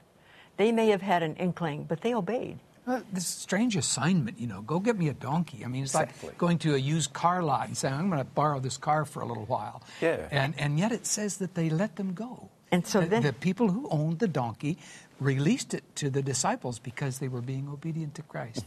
They 0.59 0.71
may 0.71 0.89
have 0.89 1.01
had 1.01 1.23
an 1.23 1.35
inkling, 1.37 1.85
but 1.85 2.03
they 2.03 2.15
obeyed. 2.15 2.59
Uh, 2.87 3.01
this 3.11 3.27
strange 3.27 3.75
assignment, 3.75 4.39
you 4.39 4.47
know, 4.47 4.61
go 4.61 4.81
get 4.81 4.99
me 4.99 5.09
a 5.09 5.15
donkey. 5.15 5.65
I 5.65 5.69
mean, 5.69 5.85
it's 5.85 5.95
Exactly. 5.95 6.29
like 6.29 6.39
going 6.39 6.59
to 6.59 6.75
a 6.75 6.79
used 6.79 7.15
car 7.15 7.43
lot 7.43 7.69
and 7.69 7.77
saying, 7.77 7.95
I'm 7.95 8.11
going 8.11 8.21
to 8.21 8.25
borrow 8.25 8.61
this 8.61 8.77
car 8.77 9.07
for 9.07 9.21
a 9.23 9.27
little 9.27 9.47
while. 9.47 9.83
Yeah. 10.03 10.29
And, 10.31 10.55
and 10.59 10.79
yet 10.79 10.93
it 10.93 11.07
says 11.07 11.39
that 11.39 11.55
they 11.55 11.71
let 11.71 11.97
them 11.97 12.13
go. 12.13 12.51
And 12.73 12.87
so 12.87 13.01
the, 13.01 13.07
then- 13.07 13.23
the 13.23 13.33
people 13.33 13.69
who 13.69 13.89
owned 13.91 14.19
the 14.19 14.29
donkey 14.29 14.79
released 15.19 15.75
it 15.75 15.85
to 15.97 16.09
the 16.11 16.23
disciples 16.23 16.79
because 16.79 17.19
they 17.19 17.29
were 17.29 17.43
being 17.43 17.69
obedient 17.69 18.15
to 18.15 18.23
Christ. 18.23 18.65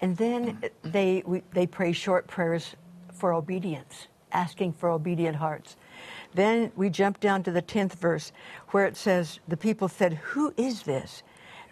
And 0.00 0.16
then 0.16 0.62
they, 0.82 1.22
we, 1.26 1.42
they 1.52 1.66
pray 1.66 1.92
short 1.92 2.26
prayers 2.28 2.76
for 3.12 3.32
obedience, 3.32 4.06
asking 4.32 4.74
for 4.74 4.90
obedient 4.90 5.36
hearts. 5.36 5.76
Then 6.34 6.70
we 6.76 6.90
jump 6.90 7.18
down 7.20 7.42
to 7.44 7.50
the 7.50 7.62
10th 7.62 7.94
verse 7.94 8.30
where 8.68 8.86
it 8.86 8.96
says, 8.96 9.40
The 9.48 9.56
people 9.56 9.88
said, 9.88 10.14
Who 10.14 10.52
is 10.56 10.82
this? 10.82 11.22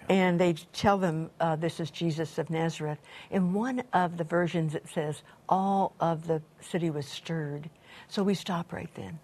And 0.08 0.38
they 0.40 0.54
tell 0.72 0.98
them, 0.98 1.30
uh, 1.40 1.56
This 1.56 1.78
is 1.80 1.90
Jesus 1.90 2.38
of 2.38 2.50
Nazareth. 2.50 2.98
In 3.30 3.52
one 3.52 3.82
of 3.92 4.16
the 4.16 4.24
versions, 4.24 4.74
it 4.74 4.88
says, 4.88 5.22
All 5.48 5.92
of 6.00 6.26
the 6.26 6.42
city 6.60 6.90
was 6.90 7.06
stirred. 7.06 7.68
So 8.08 8.22
we 8.22 8.34
stop 8.34 8.72
right 8.72 8.90
then 8.94 9.18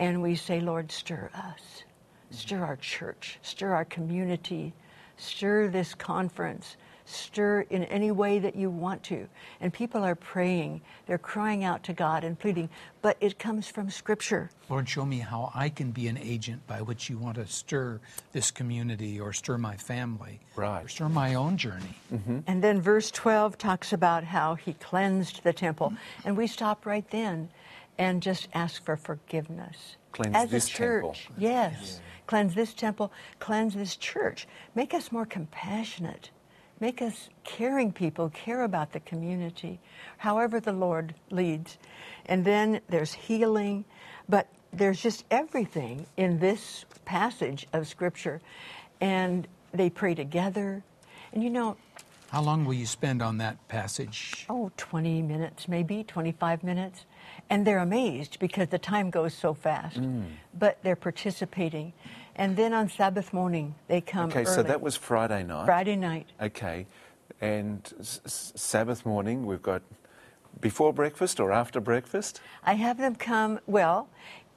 and 0.00 0.22
we 0.22 0.34
say, 0.34 0.60
Lord, 0.60 0.90
stir 0.90 1.30
us, 1.34 1.84
stir 2.30 2.64
our 2.64 2.76
church, 2.76 3.38
stir 3.42 3.74
our 3.74 3.84
community, 3.84 4.72
stir 5.18 5.68
this 5.68 5.94
conference, 5.94 6.76
stir 7.04 7.66
in 7.68 7.84
any 7.84 8.10
way 8.10 8.38
that 8.38 8.56
you 8.56 8.70
want 8.70 9.02
to. 9.02 9.28
And 9.60 9.70
people 9.72 10.02
are 10.02 10.14
praying, 10.14 10.80
they're 11.06 11.18
crying 11.18 11.64
out 11.64 11.82
to 11.84 11.92
God 11.92 12.24
and 12.24 12.38
pleading, 12.38 12.70
but 13.02 13.18
it 13.20 13.38
comes 13.38 13.68
from 13.68 13.90
Scripture. 13.90 14.48
Lord, 14.70 14.88
show 14.88 15.04
me 15.04 15.18
how 15.18 15.52
I 15.54 15.68
can 15.68 15.90
be 15.90 16.08
an 16.08 16.16
agent 16.16 16.66
by 16.66 16.80
which 16.80 17.10
you 17.10 17.18
want 17.18 17.34
to 17.36 17.46
stir 17.46 18.00
this 18.32 18.50
community 18.50 19.20
or 19.20 19.34
stir 19.34 19.58
my 19.58 19.76
family 19.76 20.40
Right. 20.56 20.84
or 20.84 20.88
stir 20.88 21.10
my 21.10 21.34
own 21.34 21.58
journey. 21.58 21.96
Mm-hmm. 22.10 22.38
And 22.46 22.64
then 22.64 22.80
verse 22.80 23.10
12 23.10 23.58
talks 23.58 23.92
about 23.92 24.24
how 24.24 24.54
he 24.54 24.72
cleansed 24.74 25.42
the 25.42 25.52
temple. 25.52 25.92
And 26.24 26.38
we 26.38 26.46
stop 26.46 26.86
right 26.86 27.08
then 27.10 27.50
and 28.00 28.22
just 28.22 28.48
ask 28.54 28.82
for 28.84 28.96
forgiveness. 28.96 29.96
Cleanse 30.12 30.34
As 30.34 30.50
this 30.50 30.66
a 30.66 30.70
church, 30.70 31.02
temple. 31.26 31.34
yes. 31.38 32.00
Cleanse 32.26 32.54
this 32.54 32.72
temple, 32.72 33.12
cleanse 33.40 33.74
this 33.74 33.94
church. 33.96 34.48
Make 34.74 34.94
us 34.94 35.12
more 35.12 35.26
compassionate. 35.26 36.30
Make 36.80 37.02
us 37.02 37.28
caring 37.44 37.92
people, 37.92 38.30
care 38.30 38.62
about 38.62 38.92
the 38.92 39.00
community, 39.00 39.80
however 40.16 40.60
the 40.60 40.72
Lord 40.72 41.14
leads. 41.30 41.76
And 42.24 42.42
then 42.44 42.80
there's 42.88 43.12
healing, 43.12 43.84
but 44.28 44.46
there's 44.72 45.02
just 45.02 45.24
everything 45.30 46.06
in 46.16 46.38
this 46.38 46.86
passage 47.04 47.66
of 47.74 47.86
Scripture. 47.86 48.40
And 49.00 49.46
they 49.74 49.90
pray 49.90 50.14
together. 50.14 50.82
And 51.34 51.42
you 51.42 51.50
know, 51.50 51.76
How 52.30 52.40
long 52.42 52.64
will 52.64 52.74
you 52.74 52.86
spend 52.86 53.20
on 53.20 53.36
that 53.38 53.68
passage? 53.68 54.46
oh, 54.48 54.70
20 54.78 55.20
minutes, 55.20 55.68
maybe 55.68 56.02
25 56.04 56.62
minutes. 56.64 57.04
And 57.48 57.66
they're 57.66 57.78
amazed 57.78 58.38
because 58.38 58.68
the 58.68 58.78
time 58.78 59.10
goes 59.10 59.34
so 59.34 59.54
fast. 59.54 59.98
But 60.58 60.78
they're 60.82 60.96
participating. 60.96 61.92
And 62.36 62.56
then 62.56 62.72
on 62.72 62.88
Sabbath 62.88 63.32
morning, 63.32 63.74
they 63.88 64.00
come 64.00 64.30
Okay, 64.30 64.40
early. 64.44 64.54
so 64.54 64.62
that 64.62 64.80
was 64.80 64.96
Friday 64.96 65.42
night. 65.42 65.66
Friday 65.66 65.96
night. 65.96 66.26
Okay. 66.40 66.86
And 67.40 67.92
s- 68.00 68.20
s- 68.24 68.52
Sabbath 68.56 69.04
morning, 69.04 69.46
we've 69.46 69.62
got 69.62 69.82
before 70.60 70.92
breakfast 70.92 71.40
or 71.40 71.52
after 71.52 71.80
breakfast? 71.80 72.40
I 72.64 72.74
have 72.74 72.98
them 72.98 73.14
come, 73.14 73.60
well, 73.66 74.08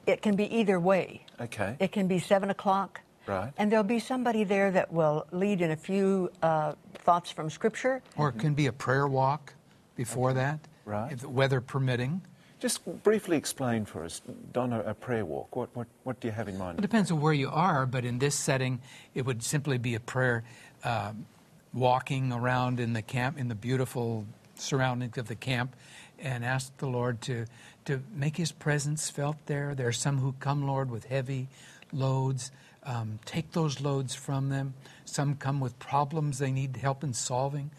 it 0.06 0.22
can 0.22 0.36
be 0.36 0.44
either 0.54 0.78
way. 0.80 1.24
Okay. 1.40 1.76
It 1.80 1.92
can 1.92 2.06
be 2.08 2.18
7 2.18 2.50
o'clock. 2.50 3.00
Right. 3.26 3.52
And 3.56 3.72
there'll 3.72 3.84
be 3.84 4.00
somebody 4.00 4.44
there 4.44 4.70
that 4.70 4.92
will 4.92 5.26
lead 5.32 5.62
in 5.62 5.70
a 5.70 5.76
few 5.76 6.30
uh, 6.42 6.74
thoughts 6.94 7.30
from 7.30 7.48
Scripture. 7.48 8.02
Or 8.16 8.28
it 8.28 8.38
can 8.38 8.54
be 8.54 8.66
a 8.66 8.72
prayer 8.72 9.06
walk 9.08 9.54
before 9.96 10.32
that, 10.34 10.60
Right. 10.84 11.12
if 11.12 11.20
the 11.20 11.28
weather 11.28 11.60
permitting. 11.60 12.20
Just 12.64 13.02
briefly 13.02 13.36
explain 13.36 13.84
for 13.84 14.04
us, 14.04 14.22
Donna, 14.54 14.82
a 14.86 14.94
prayer 14.94 15.26
walk. 15.26 15.54
What, 15.54 15.68
what, 15.76 15.86
what 16.02 16.18
do 16.18 16.28
you 16.28 16.32
have 16.32 16.48
in 16.48 16.56
mind? 16.56 16.78
It 16.78 16.80
depends 16.80 17.10
on 17.10 17.20
where 17.20 17.34
you 17.34 17.50
are, 17.50 17.84
but 17.84 18.06
in 18.06 18.20
this 18.20 18.34
setting, 18.34 18.80
it 19.14 19.26
would 19.26 19.42
simply 19.42 19.76
be 19.76 19.94
a 19.94 20.00
prayer 20.00 20.44
um, 20.82 21.26
walking 21.74 22.32
around 22.32 22.80
in 22.80 22.94
the 22.94 23.02
camp, 23.02 23.38
in 23.38 23.48
the 23.48 23.54
beautiful 23.54 24.24
surroundings 24.54 25.18
of 25.18 25.28
the 25.28 25.34
camp, 25.34 25.76
and 26.18 26.42
ask 26.42 26.74
the 26.78 26.86
Lord 26.86 27.20
to, 27.20 27.44
to 27.84 28.02
make 28.14 28.38
His 28.38 28.50
presence 28.50 29.10
felt 29.10 29.36
there. 29.44 29.74
There 29.74 29.88
are 29.88 29.92
some 29.92 30.16
who 30.16 30.32
come, 30.40 30.66
Lord, 30.66 30.90
with 30.90 31.04
heavy 31.04 31.48
loads. 31.92 32.50
Um, 32.82 33.18
take 33.26 33.52
those 33.52 33.82
loads 33.82 34.14
from 34.14 34.48
them. 34.48 34.72
Some 35.04 35.34
come 35.34 35.60
with 35.60 35.78
problems 35.78 36.38
they 36.38 36.50
need 36.50 36.78
help 36.78 37.04
in 37.04 37.12
solving. 37.12 37.72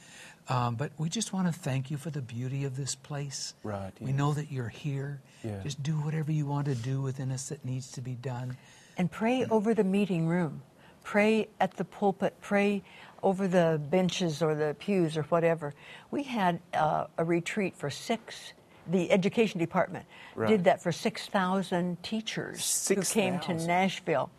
Um, 0.47 0.75
but 0.75 0.91
we 0.97 1.09
just 1.09 1.33
want 1.33 1.47
to 1.47 1.53
thank 1.53 1.89
you 1.89 1.97
for 1.97 2.11
the 2.11 2.21
beauty 2.21 2.65
of 2.65 2.77
this 2.77 2.93
place. 2.95 3.53
Right, 3.63 3.91
We 3.99 4.13
know 4.13 4.33
that 4.33 4.51
you're 4.51 4.69
here. 4.69 5.21
Yeah. 5.43 5.61
Just 5.63 5.81
do 5.81 5.93
whatever 5.93 6.31
you 6.31 6.45
want 6.45 6.65
to 6.67 6.75
do 6.75 7.01
within 7.01 7.31
us 7.31 7.49
that 7.49 7.65
needs 7.65 7.91
to 7.93 8.01
be 8.01 8.13
done. 8.13 8.55
And 8.97 9.11
pray 9.11 9.45
over 9.45 9.73
the 9.73 9.83
meeting 9.83 10.27
room. 10.27 10.61
Pray 11.03 11.47
at 11.59 11.75
the 11.77 11.85
pulpit. 11.85 12.35
Pray 12.41 12.83
over 13.23 13.47
the 13.47 13.81
benches 13.89 14.41
or 14.41 14.53
the 14.53 14.75
pews 14.79 15.17
or 15.17 15.23
whatever. 15.23 15.73
We 16.11 16.23
had 16.23 16.59
uh, 16.73 17.07
a 17.17 17.23
retreat 17.23 17.75
for 17.75 17.89
six, 17.89 18.53
the 18.87 19.11
education 19.11 19.59
department 19.59 20.05
Right. 20.35 20.49
did 20.49 20.63
that 20.65 20.81
for 20.83 20.91
6,000 20.91 22.03
teachers 22.03 22.87
who 22.87 23.01
came 23.01 23.39
to 23.41 23.53
Nashville. 23.53 24.29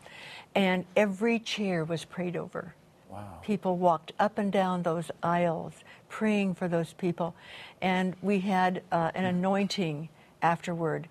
And 0.54 0.84
every 0.94 1.38
chair 1.40 1.84
was 1.84 2.04
prayed 2.04 2.36
over. 2.36 2.74
Wow. 3.16 3.38
People 3.42 3.76
walked 3.78 4.12
up 4.18 4.38
and 4.38 4.52
down 4.52 4.82
those 4.82 5.10
aisles 5.22 5.72
praying 6.08 6.54
for 6.54 6.68
those 6.68 6.92
people. 6.92 7.34
And 7.80 8.14
we 8.22 8.40
had 8.40 8.82
uh, 8.92 9.10
an 9.14 9.24
anointing 9.24 10.08
afterward. 10.42 11.08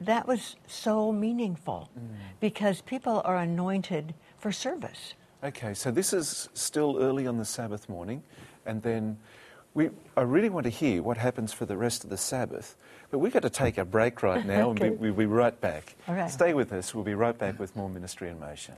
that 0.00 0.26
was 0.26 0.56
so 0.66 1.12
meaningful 1.12 1.90
because 2.40 2.80
people 2.82 3.20
are 3.24 3.36
anointed 3.36 4.14
for 4.38 4.52
service. 4.52 5.14
Okay, 5.44 5.74
so 5.74 5.90
this 5.90 6.12
is 6.12 6.48
still 6.54 6.98
early 6.98 7.26
on 7.26 7.36
the 7.38 7.44
Sabbath 7.44 7.88
morning, 7.88 8.22
and 8.64 8.82
then 8.82 9.18
we, 9.74 9.90
I 10.16 10.22
really 10.22 10.48
want 10.50 10.64
to 10.64 10.70
hear 10.70 11.02
what 11.02 11.16
happens 11.16 11.52
for 11.52 11.66
the 11.66 11.76
rest 11.76 12.04
of 12.04 12.10
the 12.10 12.16
Sabbath. 12.16 12.76
But 13.10 13.18
we've 13.18 13.32
got 13.32 13.42
to 13.42 13.50
take 13.50 13.76
a 13.78 13.84
break 13.84 14.22
right 14.22 14.44
now, 14.46 14.68
Okay. 14.70 14.86
and 14.88 14.98
we, 15.00 15.10
we'll 15.10 15.18
be 15.18 15.26
right 15.26 15.58
back. 15.60 15.96
Right. 16.08 16.30
Stay 16.30 16.54
with 16.54 16.72
us. 16.72 16.94
We'll 16.94 17.04
be 17.04 17.14
right 17.14 17.36
back 17.36 17.58
with 17.58 17.74
more 17.76 17.88
Ministry 17.90 18.28
in 18.30 18.38
Motion. 18.40 18.76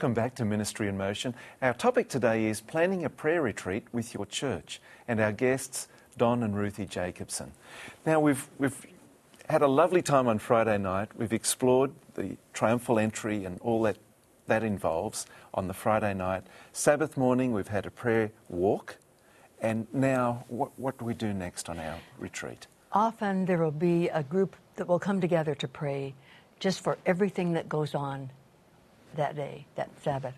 Welcome 0.00 0.14
back 0.14 0.34
to 0.36 0.46
Ministry 0.46 0.88
in 0.88 0.96
Motion. 0.96 1.34
Our 1.60 1.74
topic 1.74 2.08
today 2.08 2.46
is 2.46 2.62
planning 2.62 3.04
a 3.04 3.10
prayer 3.10 3.42
retreat 3.42 3.86
with 3.92 4.14
your 4.14 4.24
church, 4.24 4.80
and 5.06 5.20
our 5.20 5.30
guests, 5.30 5.88
Don 6.16 6.42
and 6.42 6.56
Ruthie 6.56 6.86
Jacobson. 6.86 7.52
Now, 8.06 8.18
we've, 8.18 8.48
we've 8.56 8.86
had 9.50 9.60
a 9.60 9.66
lovely 9.66 10.00
time 10.00 10.26
on 10.26 10.38
Friday 10.38 10.78
night. 10.78 11.10
We've 11.18 11.34
explored 11.34 11.92
the 12.14 12.38
triumphal 12.54 12.98
entry 12.98 13.44
and 13.44 13.60
all 13.60 13.82
that 13.82 13.98
that 14.46 14.62
involves 14.62 15.26
on 15.52 15.68
the 15.68 15.74
Friday 15.74 16.14
night. 16.14 16.44
Sabbath 16.72 17.18
morning, 17.18 17.52
we've 17.52 17.68
had 17.68 17.84
a 17.84 17.90
prayer 17.90 18.32
walk, 18.48 18.96
and 19.60 19.86
now 19.92 20.46
what, 20.48 20.70
what 20.78 20.98
do 20.98 21.04
we 21.04 21.12
do 21.12 21.34
next 21.34 21.68
on 21.68 21.78
our 21.78 21.98
retreat? 22.18 22.68
Often 22.92 23.44
there 23.44 23.58
will 23.58 23.70
be 23.70 24.08
a 24.08 24.22
group 24.22 24.56
that 24.76 24.88
will 24.88 24.98
come 24.98 25.20
together 25.20 25.54
to 25.56 25.68
pray 25.68 26.14
just 26.58 26.82
for 26.82 26.96
everything 27.04 27.52
that 27.52 27.68
goes 27.68 27.94
on 27.94 28.30
that 29.16 29.36
day, 29.36 29.66
that 29.76 29.90
Sabbath. 30.02 30.34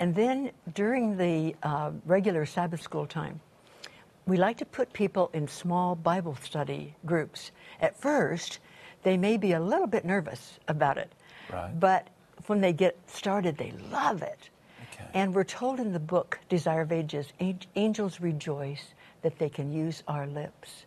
And 0.00 0.14
then 0.14 0.50
during 0.74 1.16
the 1.16 1.56
uh, 1.62 1.90
regular 2.06 2.46
Sabbath 2.46 2.80
school 2.82 3.06
time, 3.06 3.40
we 4.26 4.36
like 4.36 4.58
to 4.58 4.64
put 4.64 4.92
people 4.92 5.30
in 5.32 5.48
small 5.48 5.94
Bible 5.94 6.36
study 6.42 6.94
groups. 7.06 7.50
At 7.80 7.96
first, 7.96 8.58
they 9.02 9.16
may 9.16 9.36
be 9.36 9.52
a 9.52 9.60
little 9.60 9.86
bit 9.86 10.04
nervous 10.04 10.58
about 10.68 10.98
it, 10.98 11.10
Right. 11.52 11.78
but 11.80 12.08
when 12.46 12.60
they 12.60 12.72
get 12.72 12.96
started, 13.06 13.56
they 13.56 13.72
love 13.90 14.22
it. 14.22 14.50
Okay. 14.92 15.04
And 15.14 15.34
we're 15.34 15.44
told 15.44 15.80
in 15.80 15.92
the 15.92 15.98
book, 16.00 16.38
Desire 16.48 16.82
of 16.82 16.92
Ages, 16.92 17.32
angels 17.74 18.20
rejoice 18.20 18.84
that 19.22 19.38
they 19.38 19.48
can 19.48 19.72
use 19.72 20.02
our 20.08 20.26
lips. 20.26 20.84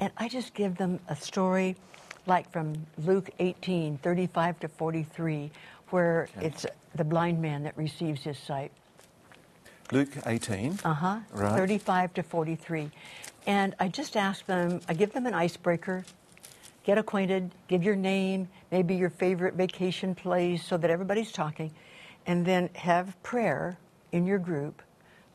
And 0.00 0.10
I 0.16 0.28
just 0.28 0.54
give 0.54 0.76
them 0.78 0.98
a 1.08 1.16
story 1.16 1.76
like 2.24 2.50
from 2.50 2.74
Luke 3.04 3.28
18, 3.38 3.98
35 3.98 4.60
to 4.60 4.68
43, 4.68 5.50
where 5.90 6.28
Okay. 6.36 6.46
it's 6.46 6.66
the 6.94 7.04
blind 7.04 7.40
man 7.40 7.62
that 7.64 7.76
receives 7.76 8.22
his 8.22 8.38
sight. 8.38 8.72
Luke 9.92 10.10
18. 10.26 10.78
Uh 10.84 10.92
huh. 10.94 11.18
Right. 11.32 11.56
35 11.56 12.14
to 12.14 12.22
43. 12.22 12.90
And 13.46 13.74
I 13.80 13.88
just 13.88 14.16
ask 14.16 14.44
them, 14.46 14.80
I 14.88 14.94
give 14.94 15.12
them 15.12 15.26
an 15.26 15.34
icebreaker. 15.34 16.04
Get 16.84 16.98
acquainted, 16.98 17.50
give 17.68 17.82
your 17.82 17.96
name, 17.96 18.48
maybe 18.70 18.94
your 18.96 19.10
favorite 19.10 19.54
vacation 19.54 20.14
place 20.14 20.64
so 20.64 20.76
that 20.78 20.90
everybody's 20.90 21.32
talking. 21.32 21.70
And 22.26 22.44
then 22.44 22.70
have 22.74 23.20
prayer 23.22 23.78
in 24.12 24.26
your 24.26 24.38
group. 24.38 24.82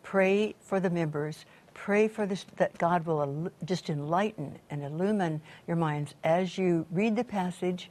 Pray 0.03 0.55
for 0.61 0.79
the 0.79 0.89
members. 0.89 1.45
Pray 1.73 2.07
for 2.07 2.25
this, 2.27 2.45
that 2.57 2.77
God 2.77 3.05
will 3.05 3.21
il- 3.23 3.51
just 3.65 3.89
enlighten 3.89 4.57
and 4.69 4.83
illumine 4.83 5.41
your 5.67 5.75
minds 5.77 6.13
as 6.23 6.57
you 6.57 6.85
read 6.91 7.15
the 7.15 7.23
passage 7.23 7.89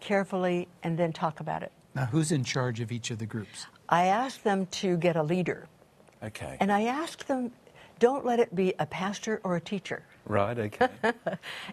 carefully 0.00 0.68
and 0.82 0.98
then 0.98 1.12
talk 1.12 1.40
about 1.40 1.62
it. 1.62 1.72
Now, 1.94 2.06
who's 2.06 2.30
in 2.32 2.44
charge 2.44 2.80
of 2.80 2.92
each 2.92 3.10
of 3.10 3.18
the 3.18 3.26
groups? 3.26 3.66
I 3.88 4.06
ask 4.06 4.42
them 4.42 4.66
to 4.66 4.96
get 4.96 5.16
a 5.16 5.22
leader. 5.22 5.66
Okay. 6.22 6.56
And 6.60 6.70
I 6.70 6.82
ask 6.84 7.26
them, 7.26 7.50
don't 7.98 8.24
let 8.24 8.38
it 8.40 8.54
be 8.54 8.74
a 8.78 8.86
pastor 8.86 9.40
or 9.44 9.56
a 9.56 9.60
teacher. 9.60 10.02
right, 10.24 10.58
okay. 10.58 10.88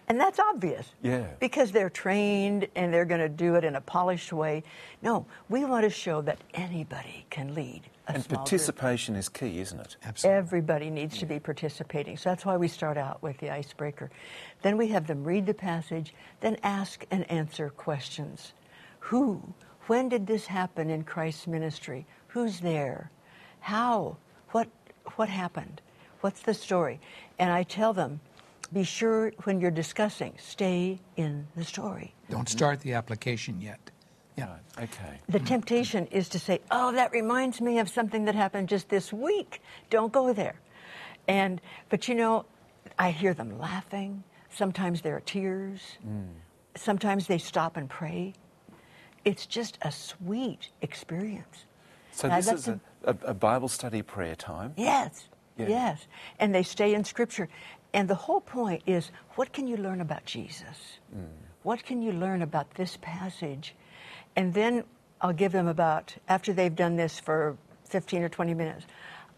And 0.08 0.20
that's 0.20 0.38
obvious. 0.38 0.86
Yeah. 1.02 1.26
Because 1.38 1.70
they're 1.72 1.90
trained 1.90 2.66
and 2.74 2.92
they're 2.92 3.04
going 3.04 3.20
to 3.20 3.28
do 3.28 3.54
it 3.54 3.64
in 3.64 3.76
a 3.76 3.80
polished 3.80 4.32
way. 4.32 4.64
No, 5.02 5.26
we 5.48 5.64
want 5.64 5.84
to 5.84 5.90
show 5.90 6.20
that 6.22 6.38
anybody 6.54 7.24
can 7.30 7.54
lead 7.54 7.82
a 8.08 8.12
and 8.14 8.24
small 8.24 8.38
group. 8.38 8.38
participation 8.38 9.16
is 9.16 9.28
key, 9.28 9.60
isn't 9.60 9.78
it? 9.80 9.96
Absolutely. 10.04 10.38
Everybody 10.38 10.90
needs 10.90 11.18
to 11.18 11.26
be 11.26 11.38
participating. 11.38 12.16
So 12.16 12.30
that's 12.30 12.44
why 12.44 12.56
we 12.56 12.68
start 12.68 12.98
out 12.98 13.22
with 13.22 13.38
the 13.38 13.50
icebreaker. 13.50 14.10
Then 14.62 14.76
we 14.76 14.88
have 14.88 15.06
them 15.06 15.24
read 15.24 15.46
the 15.46 15.54
passage, 15.54 16.12
then 16.40 16.56
ask 16.62 17.06
and 17.10 17.30
answer 17.30 17.70
questions. 17.70 18.52
Who? 19.00 19.54
When 19.88 20.10
did 20.10 20.26
this 20.26 20.46
happen 20.46 20.90
in 20.90 21.02
Christ's 21.02 21.46
ministry? 21.46 22.06
Who's 22.28 22.60
there? 22.60 23.10
How? 23.60 24.18
What, 24.50 24.68
what 25.16 25.30
happened? 25.30 25.80
What's 26.20 26.40
the 26.42 26.52
story? 26.52 27.00
And 27.38 27.50
I 27.50 27.62
tell 27.62 27.94
them, 27.94 28.20
be 28.70 28.84
sure 28.84 29.32
when 29.44 29.62
you're 29.62 29.70
discussing, 29.70 30.34
stay 30.36 31.00
in 31.16 31.46
the 31.56 31.64
story. 31.64 32.14
Don't 32.28 32.40
mm-hmm. 32.40 32.56
start 32.58 32.80
the 32.80 32.92
application 32.92 33.62
yet. 33.62 33.80
Yeah. 34.36 34.56
Okay. 34.78 35.20
The 35.28 35.40
temptation 35.40 36.06
is 36.08 36.28
to 36.28 36.38
say, 36.38 36.60
"Oh, 36.70 36.92
that 36.92 37.10
reminds 37.10 37.60
me 37.60 37.80
of 37.80 37.88
something 37.88 38.26
that 38.26 38.36
happened 38.36 38.68
just 38.68 38.88
this 38.88 39.12
week. 39.12 39.60
Don't 39.90 40.12
go 40.12 40.32
there." 40.32 40.60
And 41.26 41.60
but 41.88 42.06
you 42.06 42.14
know, 42.14 42.44
I 42.96 43.10
hear 43.10 43.34
them 43.34 43.58
laughing. 43.58 44.22
Sometimes 44.54 45.02
there 45.02 45.16
are 45.16 45.20
tears. 45.20 45.80
Mm. 46.06 46.28
Sometimes 46.76 47.26
they 47.26 47.38
stop 47.38 47.76
and 47.76 47.90
pray. 47.90 48.34
It's 49.28 49.44
just 49.44 49.76
a 49.82 49.92
sweet 49.92 50.70
experience. 50.80 51.66
So 52.12 52.28
this 52.28 52.50
is 52.50 52.64
to- 52.64 52.80
a, 53.04 53.14
a, 53.26 53.34
Bible 53.34 53.68
study 53.68 54.00
prayer 54.00 54.34
time. 54.34 54.72
Yes. 54.74 55.28
Yeah. 55.58 55.68
Yes. 55.68 56.06
And 56.38 56.54
they 56.54 56.62
stay 56.62 56.94
in 56.94 57.04
Scripture. 57.04 57.50
And 57.92 58.08
the 58.08 58.14
whole 58.14 58.40
point 58.40 58.82
is 58.86 59.10
what 59.34 59.52
can 59.52 59.66
you 59.66 59.76
learn 59.76 60.00
about 60.00 60.24
Jesus? 60.24 60.78
Mm. 61.14 61.26
What 61.62 61.84
can 61.84 62.00
you 62.00 62.12
learn 62.12 62.40
about 62.40 62.72
this 62.74 62.96
passage? 63.02 63.74
And 64.34 64.54
then 64.54 64.84
I'll 65.20 65.34
give 65.34 65.52
them 65.52 65.68
about, 65.68 66.16
after 66.26 66.54
they've 66.54 66.74
done 66.74 66.96
this 66.96 67.20
for 67.20 67.58
15 67.84 68.22
or 68.22 68.30
20 68.30 68.54
minutes, 68.54 68.86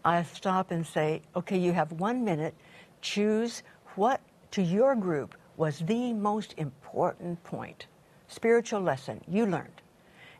I 0.05 0.23
stop 0.23 0.71
and 0.71 0.87
say, 0.87 1.21
okay, 1.35 1.57
you 1.57 1.73
have 1.73 1.91
one 1.91 2.23
minute. 2.23 2.53
Choose 3.01 3.61
what 3.95 4.21
to 4.51 4.61
your 4.61 4.95
group 4.95 5.35
was 5.57 5.79
the 5.79 6.13
most 6.13 6.53
important 6.55 7.43
point, 7.43 7.87
spiritual 8.29 8.79
lesson 8.79 9.19
you 9.27 9.45
learned. 9.45 9.80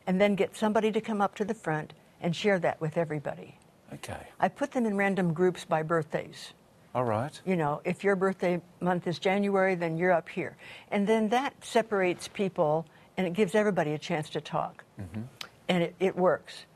And 0.06 0.20
then 0.20 0.34
get 0.34 0.56
somebody 0.56 0.90
to 0.92 1.00
come 1.00 1.20
up 1.20 1.34
to 1.36 1.44
the 1.44 1.54
front 1.54 1.92
and 2.20 2.34
share 2.34 2.58
that 2.60 2.80
with 2.80 2.96
everybody. 2.96 3.58
Okay. 3.94 4.26
I 4.40 4.48
put 4.48 4.72
them 4.72 4.86
in 4.86 4.96
random 4.96 5.32
groups 5.32 5.64
by 5.64 5.82
birthdays. 5.82 6.54
All 6.94 7.04
right. 7.04 7.40
You 7.46 7.56
know, 7.56 7.80
if 7.84 8.04
your 8.04 8.16
birthday 8.16 8.60
month 8.80 9.06
is 9.06 9.18
January, 9.18 9.74
then 9.74 9.96
you're 9.96 10.12
up 10.12 10.28
here. 10.28 10.56
And 10.90 11.06
then 11.06 11.30
that 11.30 11.54
separates 11.64 12.28
people 12.28 12.86
and 13.16 13.26
it 13.26 13.32
gives 13.32 13.54
everybody 13.54 13.92
a 13.92 13.98
chance 13.98 14.30
to 14.30 14.40
talk. 14.40 14.84
Mm-hmm. 15.00 15.22
And 15.68 15.82
it, 15.82 15.94
it 16.00 16.16
works. 16.16 16.66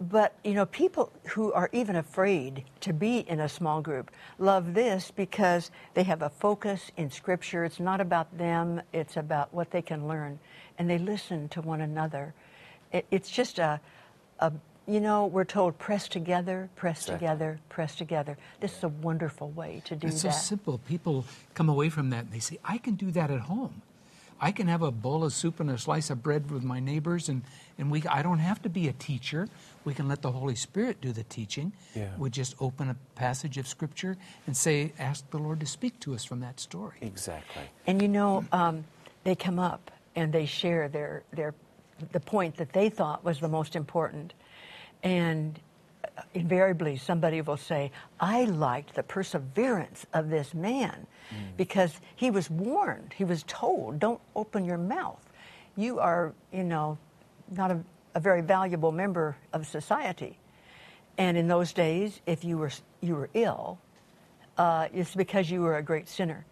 But, 0.00 0.34
you 0.44 0.54
know, 0.54 0.66
people 0.66 1.12
who 1.28 1.52
are 1.52 1.70
even 1.72 1.96
afraid 1.96 2.64
to 2.80 2.92
be 2.92 3.18
in 3.18 3.40
a 3.40 3.48
small 3.48 3.80
group 3.80 4.10
love 4.38 4.74
this 4.74 5.10
because 5.10 5.70
they 5.94 6.02
have 6.02 6.22
a 6.22 6.28
focus 6.28 6.90
in 6.96 7.10
Scripture. 7.10 7.64
It's 7.64 7.80
not 7.80 8.00
about 8.00 8.36
them, 8.36 8.82
it's 8.92 9.16
about 9.16 9.54
what 9.54 9.70
they 9.70 9.82
can 9.82 10.08
learn. 10.08 10.38
And 10.78 10.90
they 10.90 10.98
listen 10.98 11.48
to 11.50 11.62
one 11.62 11.80
another. 11.80 12.34
It, 12.94 13.06
it's 13.10 13.28
just 13.30 13.58
a, 13.58 13.80
a, 14.38 14.52
you 14.86 15.00
know, 15.00 15.26
we're 15.26 15.44
told 15.44 15.78
press 15.78 16.08
together, 16.08 16.70
press 16.76 17.02
Exactly. 17.02 17.26
together, 17.26 17.58
press 17.68 17.96
together. 17.96 18.38
This 18.60 18.76
is 18.78 18.84
a 18.84 18.88
wonderful 18.88 19.50
way 19.50 19.82
to 19.86 19.96
do 19.96 20.06
It's 20.06 20.22
so 20.22 20.28
that. 20.28 20.34
simple. 20.34 20.78
People 20.78 21.24
come 21.54 21.68
away 21.68 21.88
from 21.90 22.10
that 22.10 22.24
and 22.26 22.32
they 22.32 22.38
say, 22.38 22.58
I 22.64 22.78
can 22.78 22.94
do 22.94 23.10
that 23.10 23.30
at 23.30 23.40
home. 23.40 23.82
I 24.40 24.52
can 24.52 24.68
have 24.68 24.82
a 24.82 24.90
bowl 24.90 25.24
of 25.24 25.32
soup 25.32 25.60
and 25.60 25.70
a 25.70 25.78
slice 25.78 26.10
of 26.10 26.22
bread 26.22 26.50
with 26.50 26.64
my 26.64 26.80
neighbors, 26.80 27.28
and, 27.28 27.42
and 27.78 27.90
we, 27.90 28.02
I 28.02 28.20
don't 28.20 28.40
have 28.40 28.60
to 28.62 28.68
be 28.68 28.88
a 28.88 28.92
teacher. 28.92 29.48
We 29.84 29.94
can 29.94 30.06
let 30.08 30.22
the 30.22 30.32
Holy 30.32 30.56
Spirit 30.56 31.00
do 31.00 31.12
the 31.12 31.22
teaching. 31.22 31.72
Yeah. 31.94 32.08
We 32.18 32.30
just 32.30 32.54
open 32.60 32.90
a 32.90 32.96
passage 33.14 33.58
of 33.58 33.66
Scripture 33.66 34.16
and 34.46 34.56
say, 34.56 34.92
ask 34.98 35.30
the 35.30 35.38
Lord 35.38 35.60
to 35.60 35.66
speak 35.66 35.98
to 36.00 36.14
us 36.14 36.24
from 36.24 36.40
that 36.40 36.60
story. 36.60 36.96
Exactly. 37.00 37.62
And 37.86 38.02
you 38.02 38.08
know, 38.08 38.44
um, 38.52 38.84
they 39.22 39.34
come 39.36 39.58
up 39.58 39.90
and 40.16 40.32
they 40.32 40.46
share 40.46 40.88
their, 40.88 41.22
their, 41.32 41.54
the 42.12 42.20
point 42.20 42.56
that 42.56 42.72
they 42.72 42.88
thought 42.88 43.24
was 43.24 43.40
the 43.40 43.48
most 43.48 43.76
important. 43.76 44.34
And 45.02 45.58
invariably, 46.34 46.96
somebody 46.96 47.40
will 47.40 47.56
say, 47.56 47.90
I 48.20 48.44
liked 48.44 48.94
the 48.94 49.02
perseverance 49.02 50.06
of 50.12 50.30
this 50.30 50.54
man 50.54 51.06
because 51.56 52.00
he 52.14 52.30
was 52.30 52.50
warned, 52.50 53.14
he 53.16 53.24
was 53.24 53.44
told, 53.46 53.98
don't 53.98 54.20
open 54.36 54.64
your 54.64 54.78
mouth. 54.78 55.20
You 55.76 55.98
are, 55.98 56.32
you 56.52 56.62
know, 56.62 56.98
not 57.50 57.70
a, 57.70 57.80
a 58.14 58.20
very 58.20 58.42
valuable 58.42 58.92
member 58.92 59.36
of 59.52 59.66
society. 59.66 60.38
And 61.18 61.36
in 61.36 61.48
those 61.48 61.72
days, 61.72 62.20
if 62.26 62.44
you 62.44 62.58
were, 62.58 62.70
you 63.00 63.16
were 63.16 63.30
ill, 63.34 63.78
uh, 64.56 64.88
it's 64.92 65.14
because 65.14 65.50
you 65.50 65.60
were 65.62 65.76
a 65.78 65.82
great 65.82 66.08
sinner. 66.08 66.44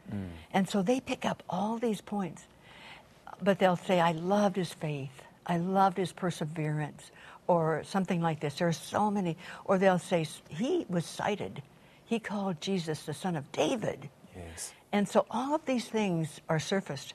And 0.52 0.68
so 0.68 0.82
they 0.82 1.00
pick 1.00 1.24
up 1.24 1.42
all 1.48 1.78
these 1.78 2.00
points. 2.00 2.44
But 3.40 3.58
they'll 3.58 3.76
say, 3.76 4.00
I 4.00 4.12
loved 4.12 4.56
his 4.56 4.72
faith. 4.72 5.22
I 5.46 5.58
loved 5.58 5.96
his 5.96 6.12
perseverance, 6.12 7.10
or 7.46 7.82
something 7.84 8.20
like 8.20 8.40
this. 8.40 8.54
There 8.54 8.68
are 8.68 8.72
so 8.72 9.10
many. 9.10 9.36
Or 9.64 9.78
they'll 9.78 9.98
say, 9.98 10.26
he 10.48 10.86
was 10.88 11.04
cited. 11.04 11.62
He 12.04 12.18
called 12.18 12.60
Jesus 12.60 13.02
the 13.02 13.14
son 13.14 13.36
of 13.36 13.50
David. 13.52 14.08
Yes. 14.36 14.72
And 14.92 15.08
so 15.08 15.26
all 15.30 15.54
of 15.54 15.64
these 15.64 15.86
things 15.86 16.40
are 16.48 16.60
surfaced. 16.60 17.14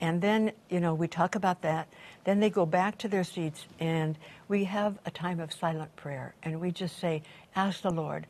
And 0.00 0.20
then, 0.20 0.52
you 0.68 0.80
know, 0.80 0.94
we 0.94 1.06
talk 1.06 1.34
about 1.34 1.62
that. 1.62 1.88
Then 2.24 2.40
they 2.40 2.50
go 2.50 2.66
back 2.66 2.98
to 2.98 3.08
their 3.08 3.24
seats 3.24 3.66
and 3.78 4.18
we 4.48 4.64
have 4.64 4.98
a 5.06 5.10
time 5.10 5.38
of 5.38 5.52
silent 5.52 5.94
prayer. 5.96 6.34
And 6.42 6.60
we 6.60 6.72
just 6.72 6.98
say, 6.98 7.22
ask 7.54 7.82
the 7.82 7.90
Lord, 7.90 8.26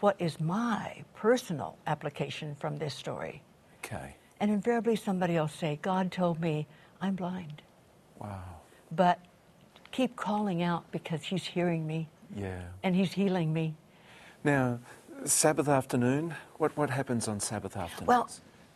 what 0.00 0.16
is 0.18 0.38
my 0.38 1.02
personal 1.14 1.78
application 1.86 2.54
from 2.56 2.76
this 2.76 2.94
story? 2.94 3.42
Okay. 3.84 4.16
And 4.40 4.50
invariably 4.50 4.96
somebody 4.96 5.34
will 5.34 5.48
say, 5.48 5.78
God 5.80 6.12
told 6.12 6.40
me 6.40 6.66
I'm 7.00 7.14
blind. 7.14 7.62
Wow. 8.18 8.42
But 8.94 9.18
keep 9.92 10.16
calling 10.16 10.62
out 10.62 10.90
because 10.92 11.22
He's 11.22 11.44
hearing 11.44 11.86
me 11.86 12.08
Yeah. 12.36 12.62
and 12.82 12.94
He's 12.94 13.12
healing 13.12 13.52
me. 13.52 13.74
Now, 14.42 14.78
Sabbath 15.24 15.68
afternoon, 15.68 16.34
what, 16.58 16.76
what 16.76 16.90
happens 16.90 17.28
on 17.28 17.40
Sabbath 17.40 17.76
afternoon? 17.76 18.06
Well- 18.06 18.30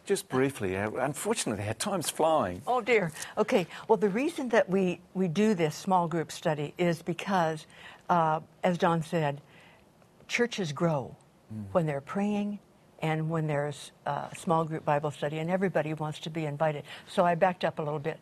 just 0.07 0.27
briefly, 0.31 0.75
uh, 0.75 0.91
unfortunately, 0.93 1.69
our 1.69 1.75
time's 1.75 2.09
flying. 2.09 2.63
Oh 2.67 2.81
dear. 2.81 3.13
Okay. 3.37 3.67
Well, 3.89 3.99
the 3.99 4.09
reason 4.09 4.49
that 4.49 4.67
we, 4.67 5.01
we 5.13 5.29
do 5.29 5.53
this 5.53 5.75
small 5.75 6.09
group 6.09 6.33
study 6.33 6.73
is 6.79 7.03
because, 7.03 7.67
uh, 8.09 8.41
as 8.65 8.79
John 8.79 9.03
said, 9.03 9.43
churches 10.27 10.73
grow 10.73 11.15
when 11.73 11.85
they're 11.85 12.01
praying 12.01 12.59
and 13.03 13.29
when 13.29 13.47
there's 13.47 13.93
a 14.07 14.29
small 14.35 14.65
group 14.65 14.83
Bible 14.87 15.11
study, 15.11 15.41
and 15.41 15.51
everybody 15.51 15.93
wants 15.93 16.21
to 16.21 16.31
be 16.31 16.47
invited. 16.47 16.85
So 17.07 17.27
I 17.27 17.35
backed 17.35 17.65
up 17.67 17.79
a 17.79 17.83
little 17.83 18.01
bit. 18.01 18.19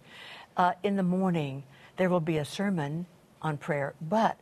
Uh, 0.56 0.72
in 0.82 0.96
the 0.96 1.02
morning, 1.04 1.62
there 1.96 2.08
will 2.08 2.20
be 2.20 2.38
a 2.38 2.44
sermon 2.44 3.06
on 3.42 3.56
prayer, 3.56 3.94
but 4.08 4.38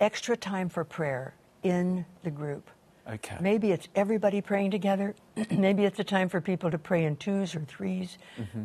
extra 0.00 0.36
time 0.36 0.68
for 0.68 0.84
prayer 0.84 1.34
in 1.62 2.04
the 2.22 2.30
group. 2.30 2.68
Okay. 3.10 3.36
Maybe 3.40 3.70
it's 3.70 3.88
everybody 3.94 4.40
praying 4.40 4.70
together. 4.70 5.14
Maybe 5.50 5.84
it's 5.84 5.98
a 5.98 6.04
time 6.04 6.28
for 6.28 6.40
people 6.40 6.70
to 6.70 6.78
pray 6.78 7.04
in 7.04 7.16
twos 7.16 7.54
or 7.54 7.60
3s 7.60 8.16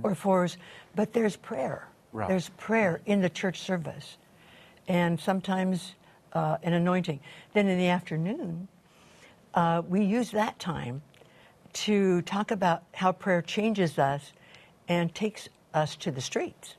or 0.04 0.16
fours. 0.16 0.58
But 0.96 1.12
there's 1.14 1.36
prayer. 1.36 1.88
Right. 2.14 2.28
There's 2.28 2.50
prayer 2.58 3.02
in 3.06 3.22
the 3.22 3.30
church 3.30 3.60
service, 3.60 4.18
and 4.88 5.20
sometimes 5.20 5.94
uh, 6.34 6.58
an 6.64 6.74
anointing. 6.74 7.20
Then 7.54 7.68
in 7.68 7.78
the 7.78 7.88
afternoon, 7.88 8.68
uh, 9.54 9.84
we 9.88 10.04
use 10.04 10.32
that 10.32 10.58
time 10.58 11.02
to 11.72 12.22
talk 12.24 12.52
about 12.52 12.84
how 12.94 13.12
prayer 13.12 13.42
changes 13.42 14.00
us 14.00 14.34
and 14.88 15.14
takes 15.14 15.50
us 15.74 15.96
to 15.98 16.12
the 16.12 16.22
streets. 16.22 16.76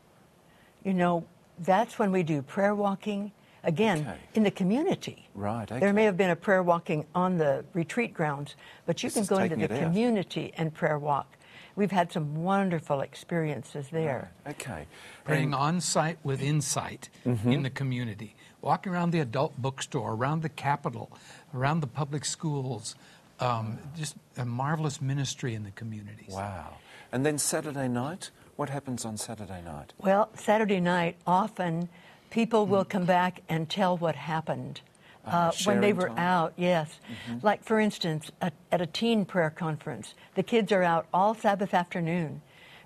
You 0.84 0.94
know, 0.94 1.24
that's 1.58 1.98
when 1.98 2.10
we 2.12 2.22
do 2.22 2.42
prayer 2.42 2.74
walking, 2.74 3.32
again, 3.64 4.00
Okay. 4.00 4.16
in 4.34 4.42
the 4.44 4.50
community. 4.50 5.28
Right, 5.34 5.68
There 5.68 5.92
may 5.92 6.04
have 6.04 6.16
been 6.16 6.30
a 6.30 6.36
prayer 6.36 6.62
walking 6.62 7.04
on 7.14 7.38
the 7.38 7.64
retreat 7.74 8.14
grounds, 8.14 8.54
but 8.86 9.02
you 9.02 9.08
This 9.10 9.14
can 9.28 9.36
go 9.36 9.42
into 9.42 9.56
the 9.56 9.64
it 9.64 9.72
out. 9.72 9.78
community 9.80 10.52
and 10.56 10.72
prayer 10.72 10.98
walk. 10.98 11.36
We've 11.76 11.90
had 11.92 12.12
some 12.12 12.42
wonderful 12.42 13.00
experiences 13.00 13.88
there. 13.90 14.32
Okay. 14.46 14.86
praying 15.24 15.44
And- 15.52 15.54
on 15.54 15.80
site 15.80 16.18
with 16.24 16.42
insight 16.42 17.08
Mm-hmm. 17.24 17.52
in 17.52 17.62
the 17.62 17.70
community, 17.70 18.34
walking 18.62 18.92
around 18.92 19.10
the 19.12 19.20
adult 19.20 19.56
bookstore, 19.60 20.12
around 20.14 20.42
the 20.42 20.48
Capitol, 20.48 21.10
around 21.54 21.80
the 21.80 21.86
public 21.86 22.24
schools. 22.24 22.96
Um, 23.38 23.78
just 23.96 24.16
a 24.36 24.44
marvelous 24.44 25.00
ministry 25.00 25.54
in 25.54 25.62
the 25.62 25.70
communities. 25.70 26.34
Wow. 26.34 26.74
And 27.12 27.24
then 27.24 27.38
Saturday 27.38 27.88
night, 27.88 28.30
what 28.60 28.68
happens 28.68 29.06
on 29.06 29.16
Saturday 29.16 29.62
night? 29.64 29.94
Well, 29.96 30.28
Saturday 30.34 30.80
night, 30.80 31.16
often 31.26 31.88
people 32.28 32.66
will 32.66 32.84
come 32.84 33.06
back 33.06 33.40
and 33.48 33.66
tell 33.70 33.96
what 33.96 34.14
happened. 34.14 34.82
Uh, 35.24 35.50
when 35.64 35.80
they 35.80 35.94
were 35.94 36.08
time? 36.08 36.18
out, 36.18 36.52
yes. 36.58 37.00
Like, 37.40 37.64
for 37.64 37.80
instance, 37.80 38.30
at, 38.42 38.52
at 38.70 38.82
a 38.82 38.86
teen 38.86 39.24
prayer 39.24 39.48
conference, 39.48 40.12
the 40.34 40.42
kids 40.42 40.72
are 40.72 40.82
out 40.82 41.06
all 41.14 41.34
Sabbath 41.34 41.72
afternoon, 41.72 42.42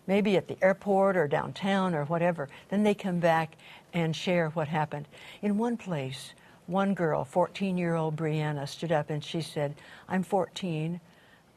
maybe 0.07 0.37
at 0.37 0.47
the 0.47 0.57
airport 0.63 1.17
or 1.17 1.27
downtown 1.27 1.93
or 1.93 2.05
whatever. 2.05 2.49
Then 2.69 2.85
they 2.85 2.95
come 2.95 3.19
back 3.19 3.57
and 3.93 4.15
share 4.15 4.51
what 4.51 4.69
happened. 4.69 5.09
In 5.43 5.59
one 5.59 5.77
place, 5.77 6.35
one 6.67 6.95
girl, 6.95 7.25
14 7.25 7.77
year 7.77 7.97
old 7.97 8.15
Brianna, 8.15 8.69
stood 8.69 8.93
up 8.93 9.11
and 9.11 9.25
she 9.25 9.41
said, 9.41 9.75
I'm 10.09 10.23
14, 10.23 11.01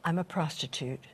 I'm 0.03 0.17
a 0.17 0.23
prostitute, 0.23 1.05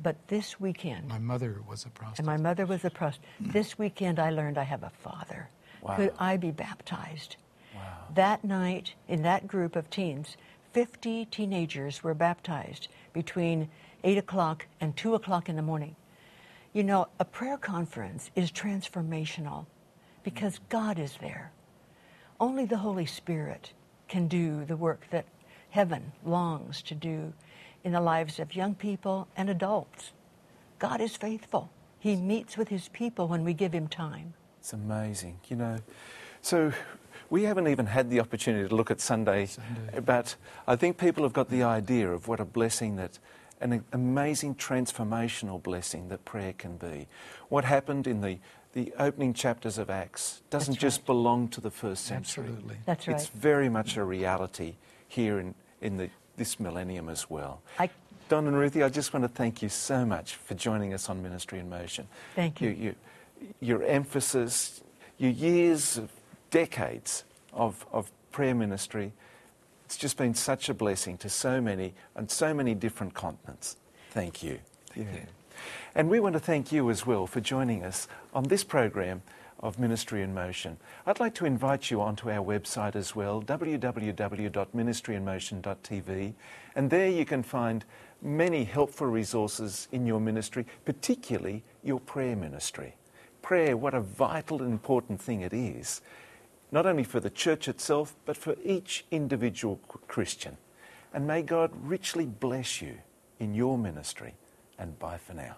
but 0.00 0.16
this 0.28 0.60
weekend, 0.60 1.08
My 1.08 1.18
mother 1.18 1.62
was 1.68 1.84
a 1.84 1.90
prostitute. 1.90 2.18
and 2.18 2.26
my 2.26 2.36
mother 2.36 2.66
was 2.66 2.84
a 2.84 2.90
prostitute. 2.90 3.28
This 3.40 3.78
weekend, 3.78 4.18
I 4.18 4.30
learned 4.30 4.58
I 4.58 4.64
have 4.64 4.82
a 4.82 4.90
father. 4.90 5.50
Wow. 5.82 5.96
Could 5.96 6.12
I 6.18 6.36
be 6.36 6.50
baptized? 6.50 7.36
Wow. 7.74 7.80
That 8.14 8.44
night, 8.44 8.94
in 9.08 9.22
that 9.22 9.46
group 9.46 9.76
of 9.76 9.90
teens, 9.90 10.36
50 10.72 11.26
teenagers 11.26 12.02
were 12.02 12.14
baptized 12.14 12.88
between 13.12 13.68
8 14.04 14.18
o'clock 14.18 14.66
and 14.80 14.96
2 14.96 15.14
o'clock 15.14 15.48
in 15.48 15.56
the 15.56 15.62
morning. 15.62 15.96
You 16.72 16.84
know, 16.84 17.08
a 17.18 17.24
prayer 17.24 17.56
conference 17.56 18.30
is 18.36 18.52
transformational 18.52 19.66
because 20.22 20.58
mm. 20.58 20.68
God 20.68 20.98
is 20.98 21.16
there. 21.20 21.52
Only 22.38 22.66
the 22.66 22.76
Holy 22.76 23.06
Spirit 23.06 23.72
can 24.06 24.28
do 24.28 24.64
the 24.64 24.76
work 24.76 25.06
that 25.10 25.26
heaven 25.70 26.12
longs 26.24 26.82
to 26.82 26.94
do 26.94 27.32
in 27.84 27.92
the 27.92 28.00
lives 28.00 28.38
of 28.38 28.54
young 28.54 28.74
people 28.74 29.28
and 29.36 29.48
adults. 29.48 30.12
God 30.78 31.00
is 31.00 31.16
faithful. 31.16 31.70
He 31.98 32.16
meets 32.16 32.56
with 32.56 32.68
his 32.68 32.88
people 32.88 33.28
when 33.28 33.44
we 33.44 33.54
give 33.54 33.72
him 33.72 33.88
time. 33.88 34.34
It's 34.60 34.72
amazing, 34.72 35.40
you 35.48 35.56
know. 35.56 35.78
So 36.42 36.72
we 37.30 37.44
haven't 37.44 37.68
even 37.68 37.86
had 37.86 38.10
the 38.10 38.20
opportunity 38.20 38.68
to 38.68 38.74
look 38.74 38.90
at 38.90 39.00
Sunday, 39.00 39.46
Sunday. 39.46 40.00
but 40.00 40.36
I 40.66 40.76
think 40.76 40.98
people 40.98 41.24
have 41.24 41.32
got 41.32 41.50
the 41.50 41.62
idea 41.62 42.10
of 42.10 42.28
what 42.28 42.40
a 42.40 42.44
blessing 42.44 42.96
that, 42.96 43.18
an 43.60 43.84
amazing 43.92 44.54
transformational 44.54 45.62
blessing 45.62 46.08
that 46.08 46.24
prayer 46.24 46.52
can 46.52 46.76
be. 46.76 47.08
What 47.48 47.64
happened 47.64 48.06
in 48.06 48.20
the, 48.20 48.38
the 48.72 48.92
opening 48.98 49.34
chapters 49.34 49.78
of 49.78 49.90
Acts 49.90 50.42
doesn't 50.50 50.74
That's 50.74 50.82
just 50.82 51.06
belong 51.06 51.48
to 51.48 51.60
the 51.60 51.70
first 51.70 52.04
century. 52.04 52.44
Absolutely. 52.44 52.76
That's 52.86 53.08
right. 53.08 53.16
It's 53.16 53.26
very 53.26 53.68
much 53.68 53.96
a 53.96 54.04
reality 54.04 54.76
here 55.08 55.38
in, 55.38 55.54
in 55.80 55.96
the, 55.96 56.10
this 56.38 56.58
millennium 56.58 57.08
as 57.08 57.28
well. 57.28 57.60
I- 57.78 57.90
Don 58.28 58.46
and 58.46 58.56
Ruthie, 58.56 58.82
I 58.82 58.88
just 58.88 59.12
want 59.12 59.24
to 59.24 59.28
thank 59.28 59.62
you 59.62 59.68
so 59.68 60.04
much 60.04 60.34
for 60.36 60.54
joining 60.54 60.92
us 60.92 61.08
on 61.08 61.22
Ministry 61.22 61.58
in 61.58 61.68
Motion. 61.68 62.06
Thank 62.34 62.60
you. 62.60 62.70
you, 62.70 62.94
your 63.60 63.82
emphasis, 63.82 64.82
your 65.16 65.30
years, 65.30 66.00
decades 66.50 67.24
of, 67.52 67.86
of 67.90 68.10
prayer 68.30 68.54
ministry, 68.54 69.12
it's 69.86 69.96
just 69.96 70.18
been 70.18 70.34
such 70.34 70.68
a 70.68 70.74
blessing 70.74 71.16
to 71.18 71.30
so 71.30 71.60
many 71.60 71.94
on 72.14 72.28
so 72.28 72.52
many 72.52 72.74
different 72.74 73.14
continents. 73.14 73.76
Thank 74.10 74.42
you. 74.42 74.58
Thank 74.94 75.08
you. 75.14 75.22
And 75.94 76.10
we 76.10 76.20
want 76.20 76.34
to 76.34 76.40
thank 76.40 76.70
you 76.70 76.90
as 76.90 77.06
well 77.06 77.26
for 77.26 77.40
joining 77.40 77.82
us 77.82 78.06
on 78.34 78.44
this 78.44 78.62
program 78.62 79.22
of 79.60 79.78
Ministry 79.78 80.22
in 80.22 80.34
Motion. 80.34 80.76
I'd 81.06 81.20
like 81.20 81.34
to 81.36 81.46
invite 81.46 81.90
you 81.90 82.00
onto 82.00 82.30
our 82.30 82.44
website 82.44 82.96
as 82.96 83.16
well, 83.16 83.42
www.ministryinmotion.tv, 83.42 86.34
and 86.76 86.90
there 86.90 87.08
you 87.08 87.24
can 87.24 87.42
find 87.42 87.84
many 88.22 88.64
helpful 88.64 89.06
resources 89.06 89.88
in 89.92 90.06
your 90.06 90.20
ministry, 90.20 90.66
particularly 90.84 91.64
your 91.82 92.00
prayer 92.00 92.36
ministry. 92.36 92.94
Prayer, 93.42 93.76
what 93.76 93.94
a 93.94 94.00
vital 94.00 94.62
and 94.62 94.72
important 94.72 95.20
thing 95.20 95.40
it 95.40 95.52
is, 95.52 96.00
not 96.70 96.86
only 96.86 97.04
for 97.04 97.20
the 97.20 97.30
church 97.30 97.68
itself, 97.68 98.14
but 98.26 98.36
for 98.36 98.56
each 98.62 99.06
individual 99.10 99.80
Christian. 100.06 100.56
And 101.12 101.26
may 101.26 101.42
God 101.42 101.72
richly 101.82 102.26
bless 102.26 102.82
you 102.82 102.98
in 103.38 103.54
your 103.54 103.78
ministry. 103.78 104.34
And 104.78 104.98
bye 104.98 105.18
for 105.18 105.34
now. 105.34 105.56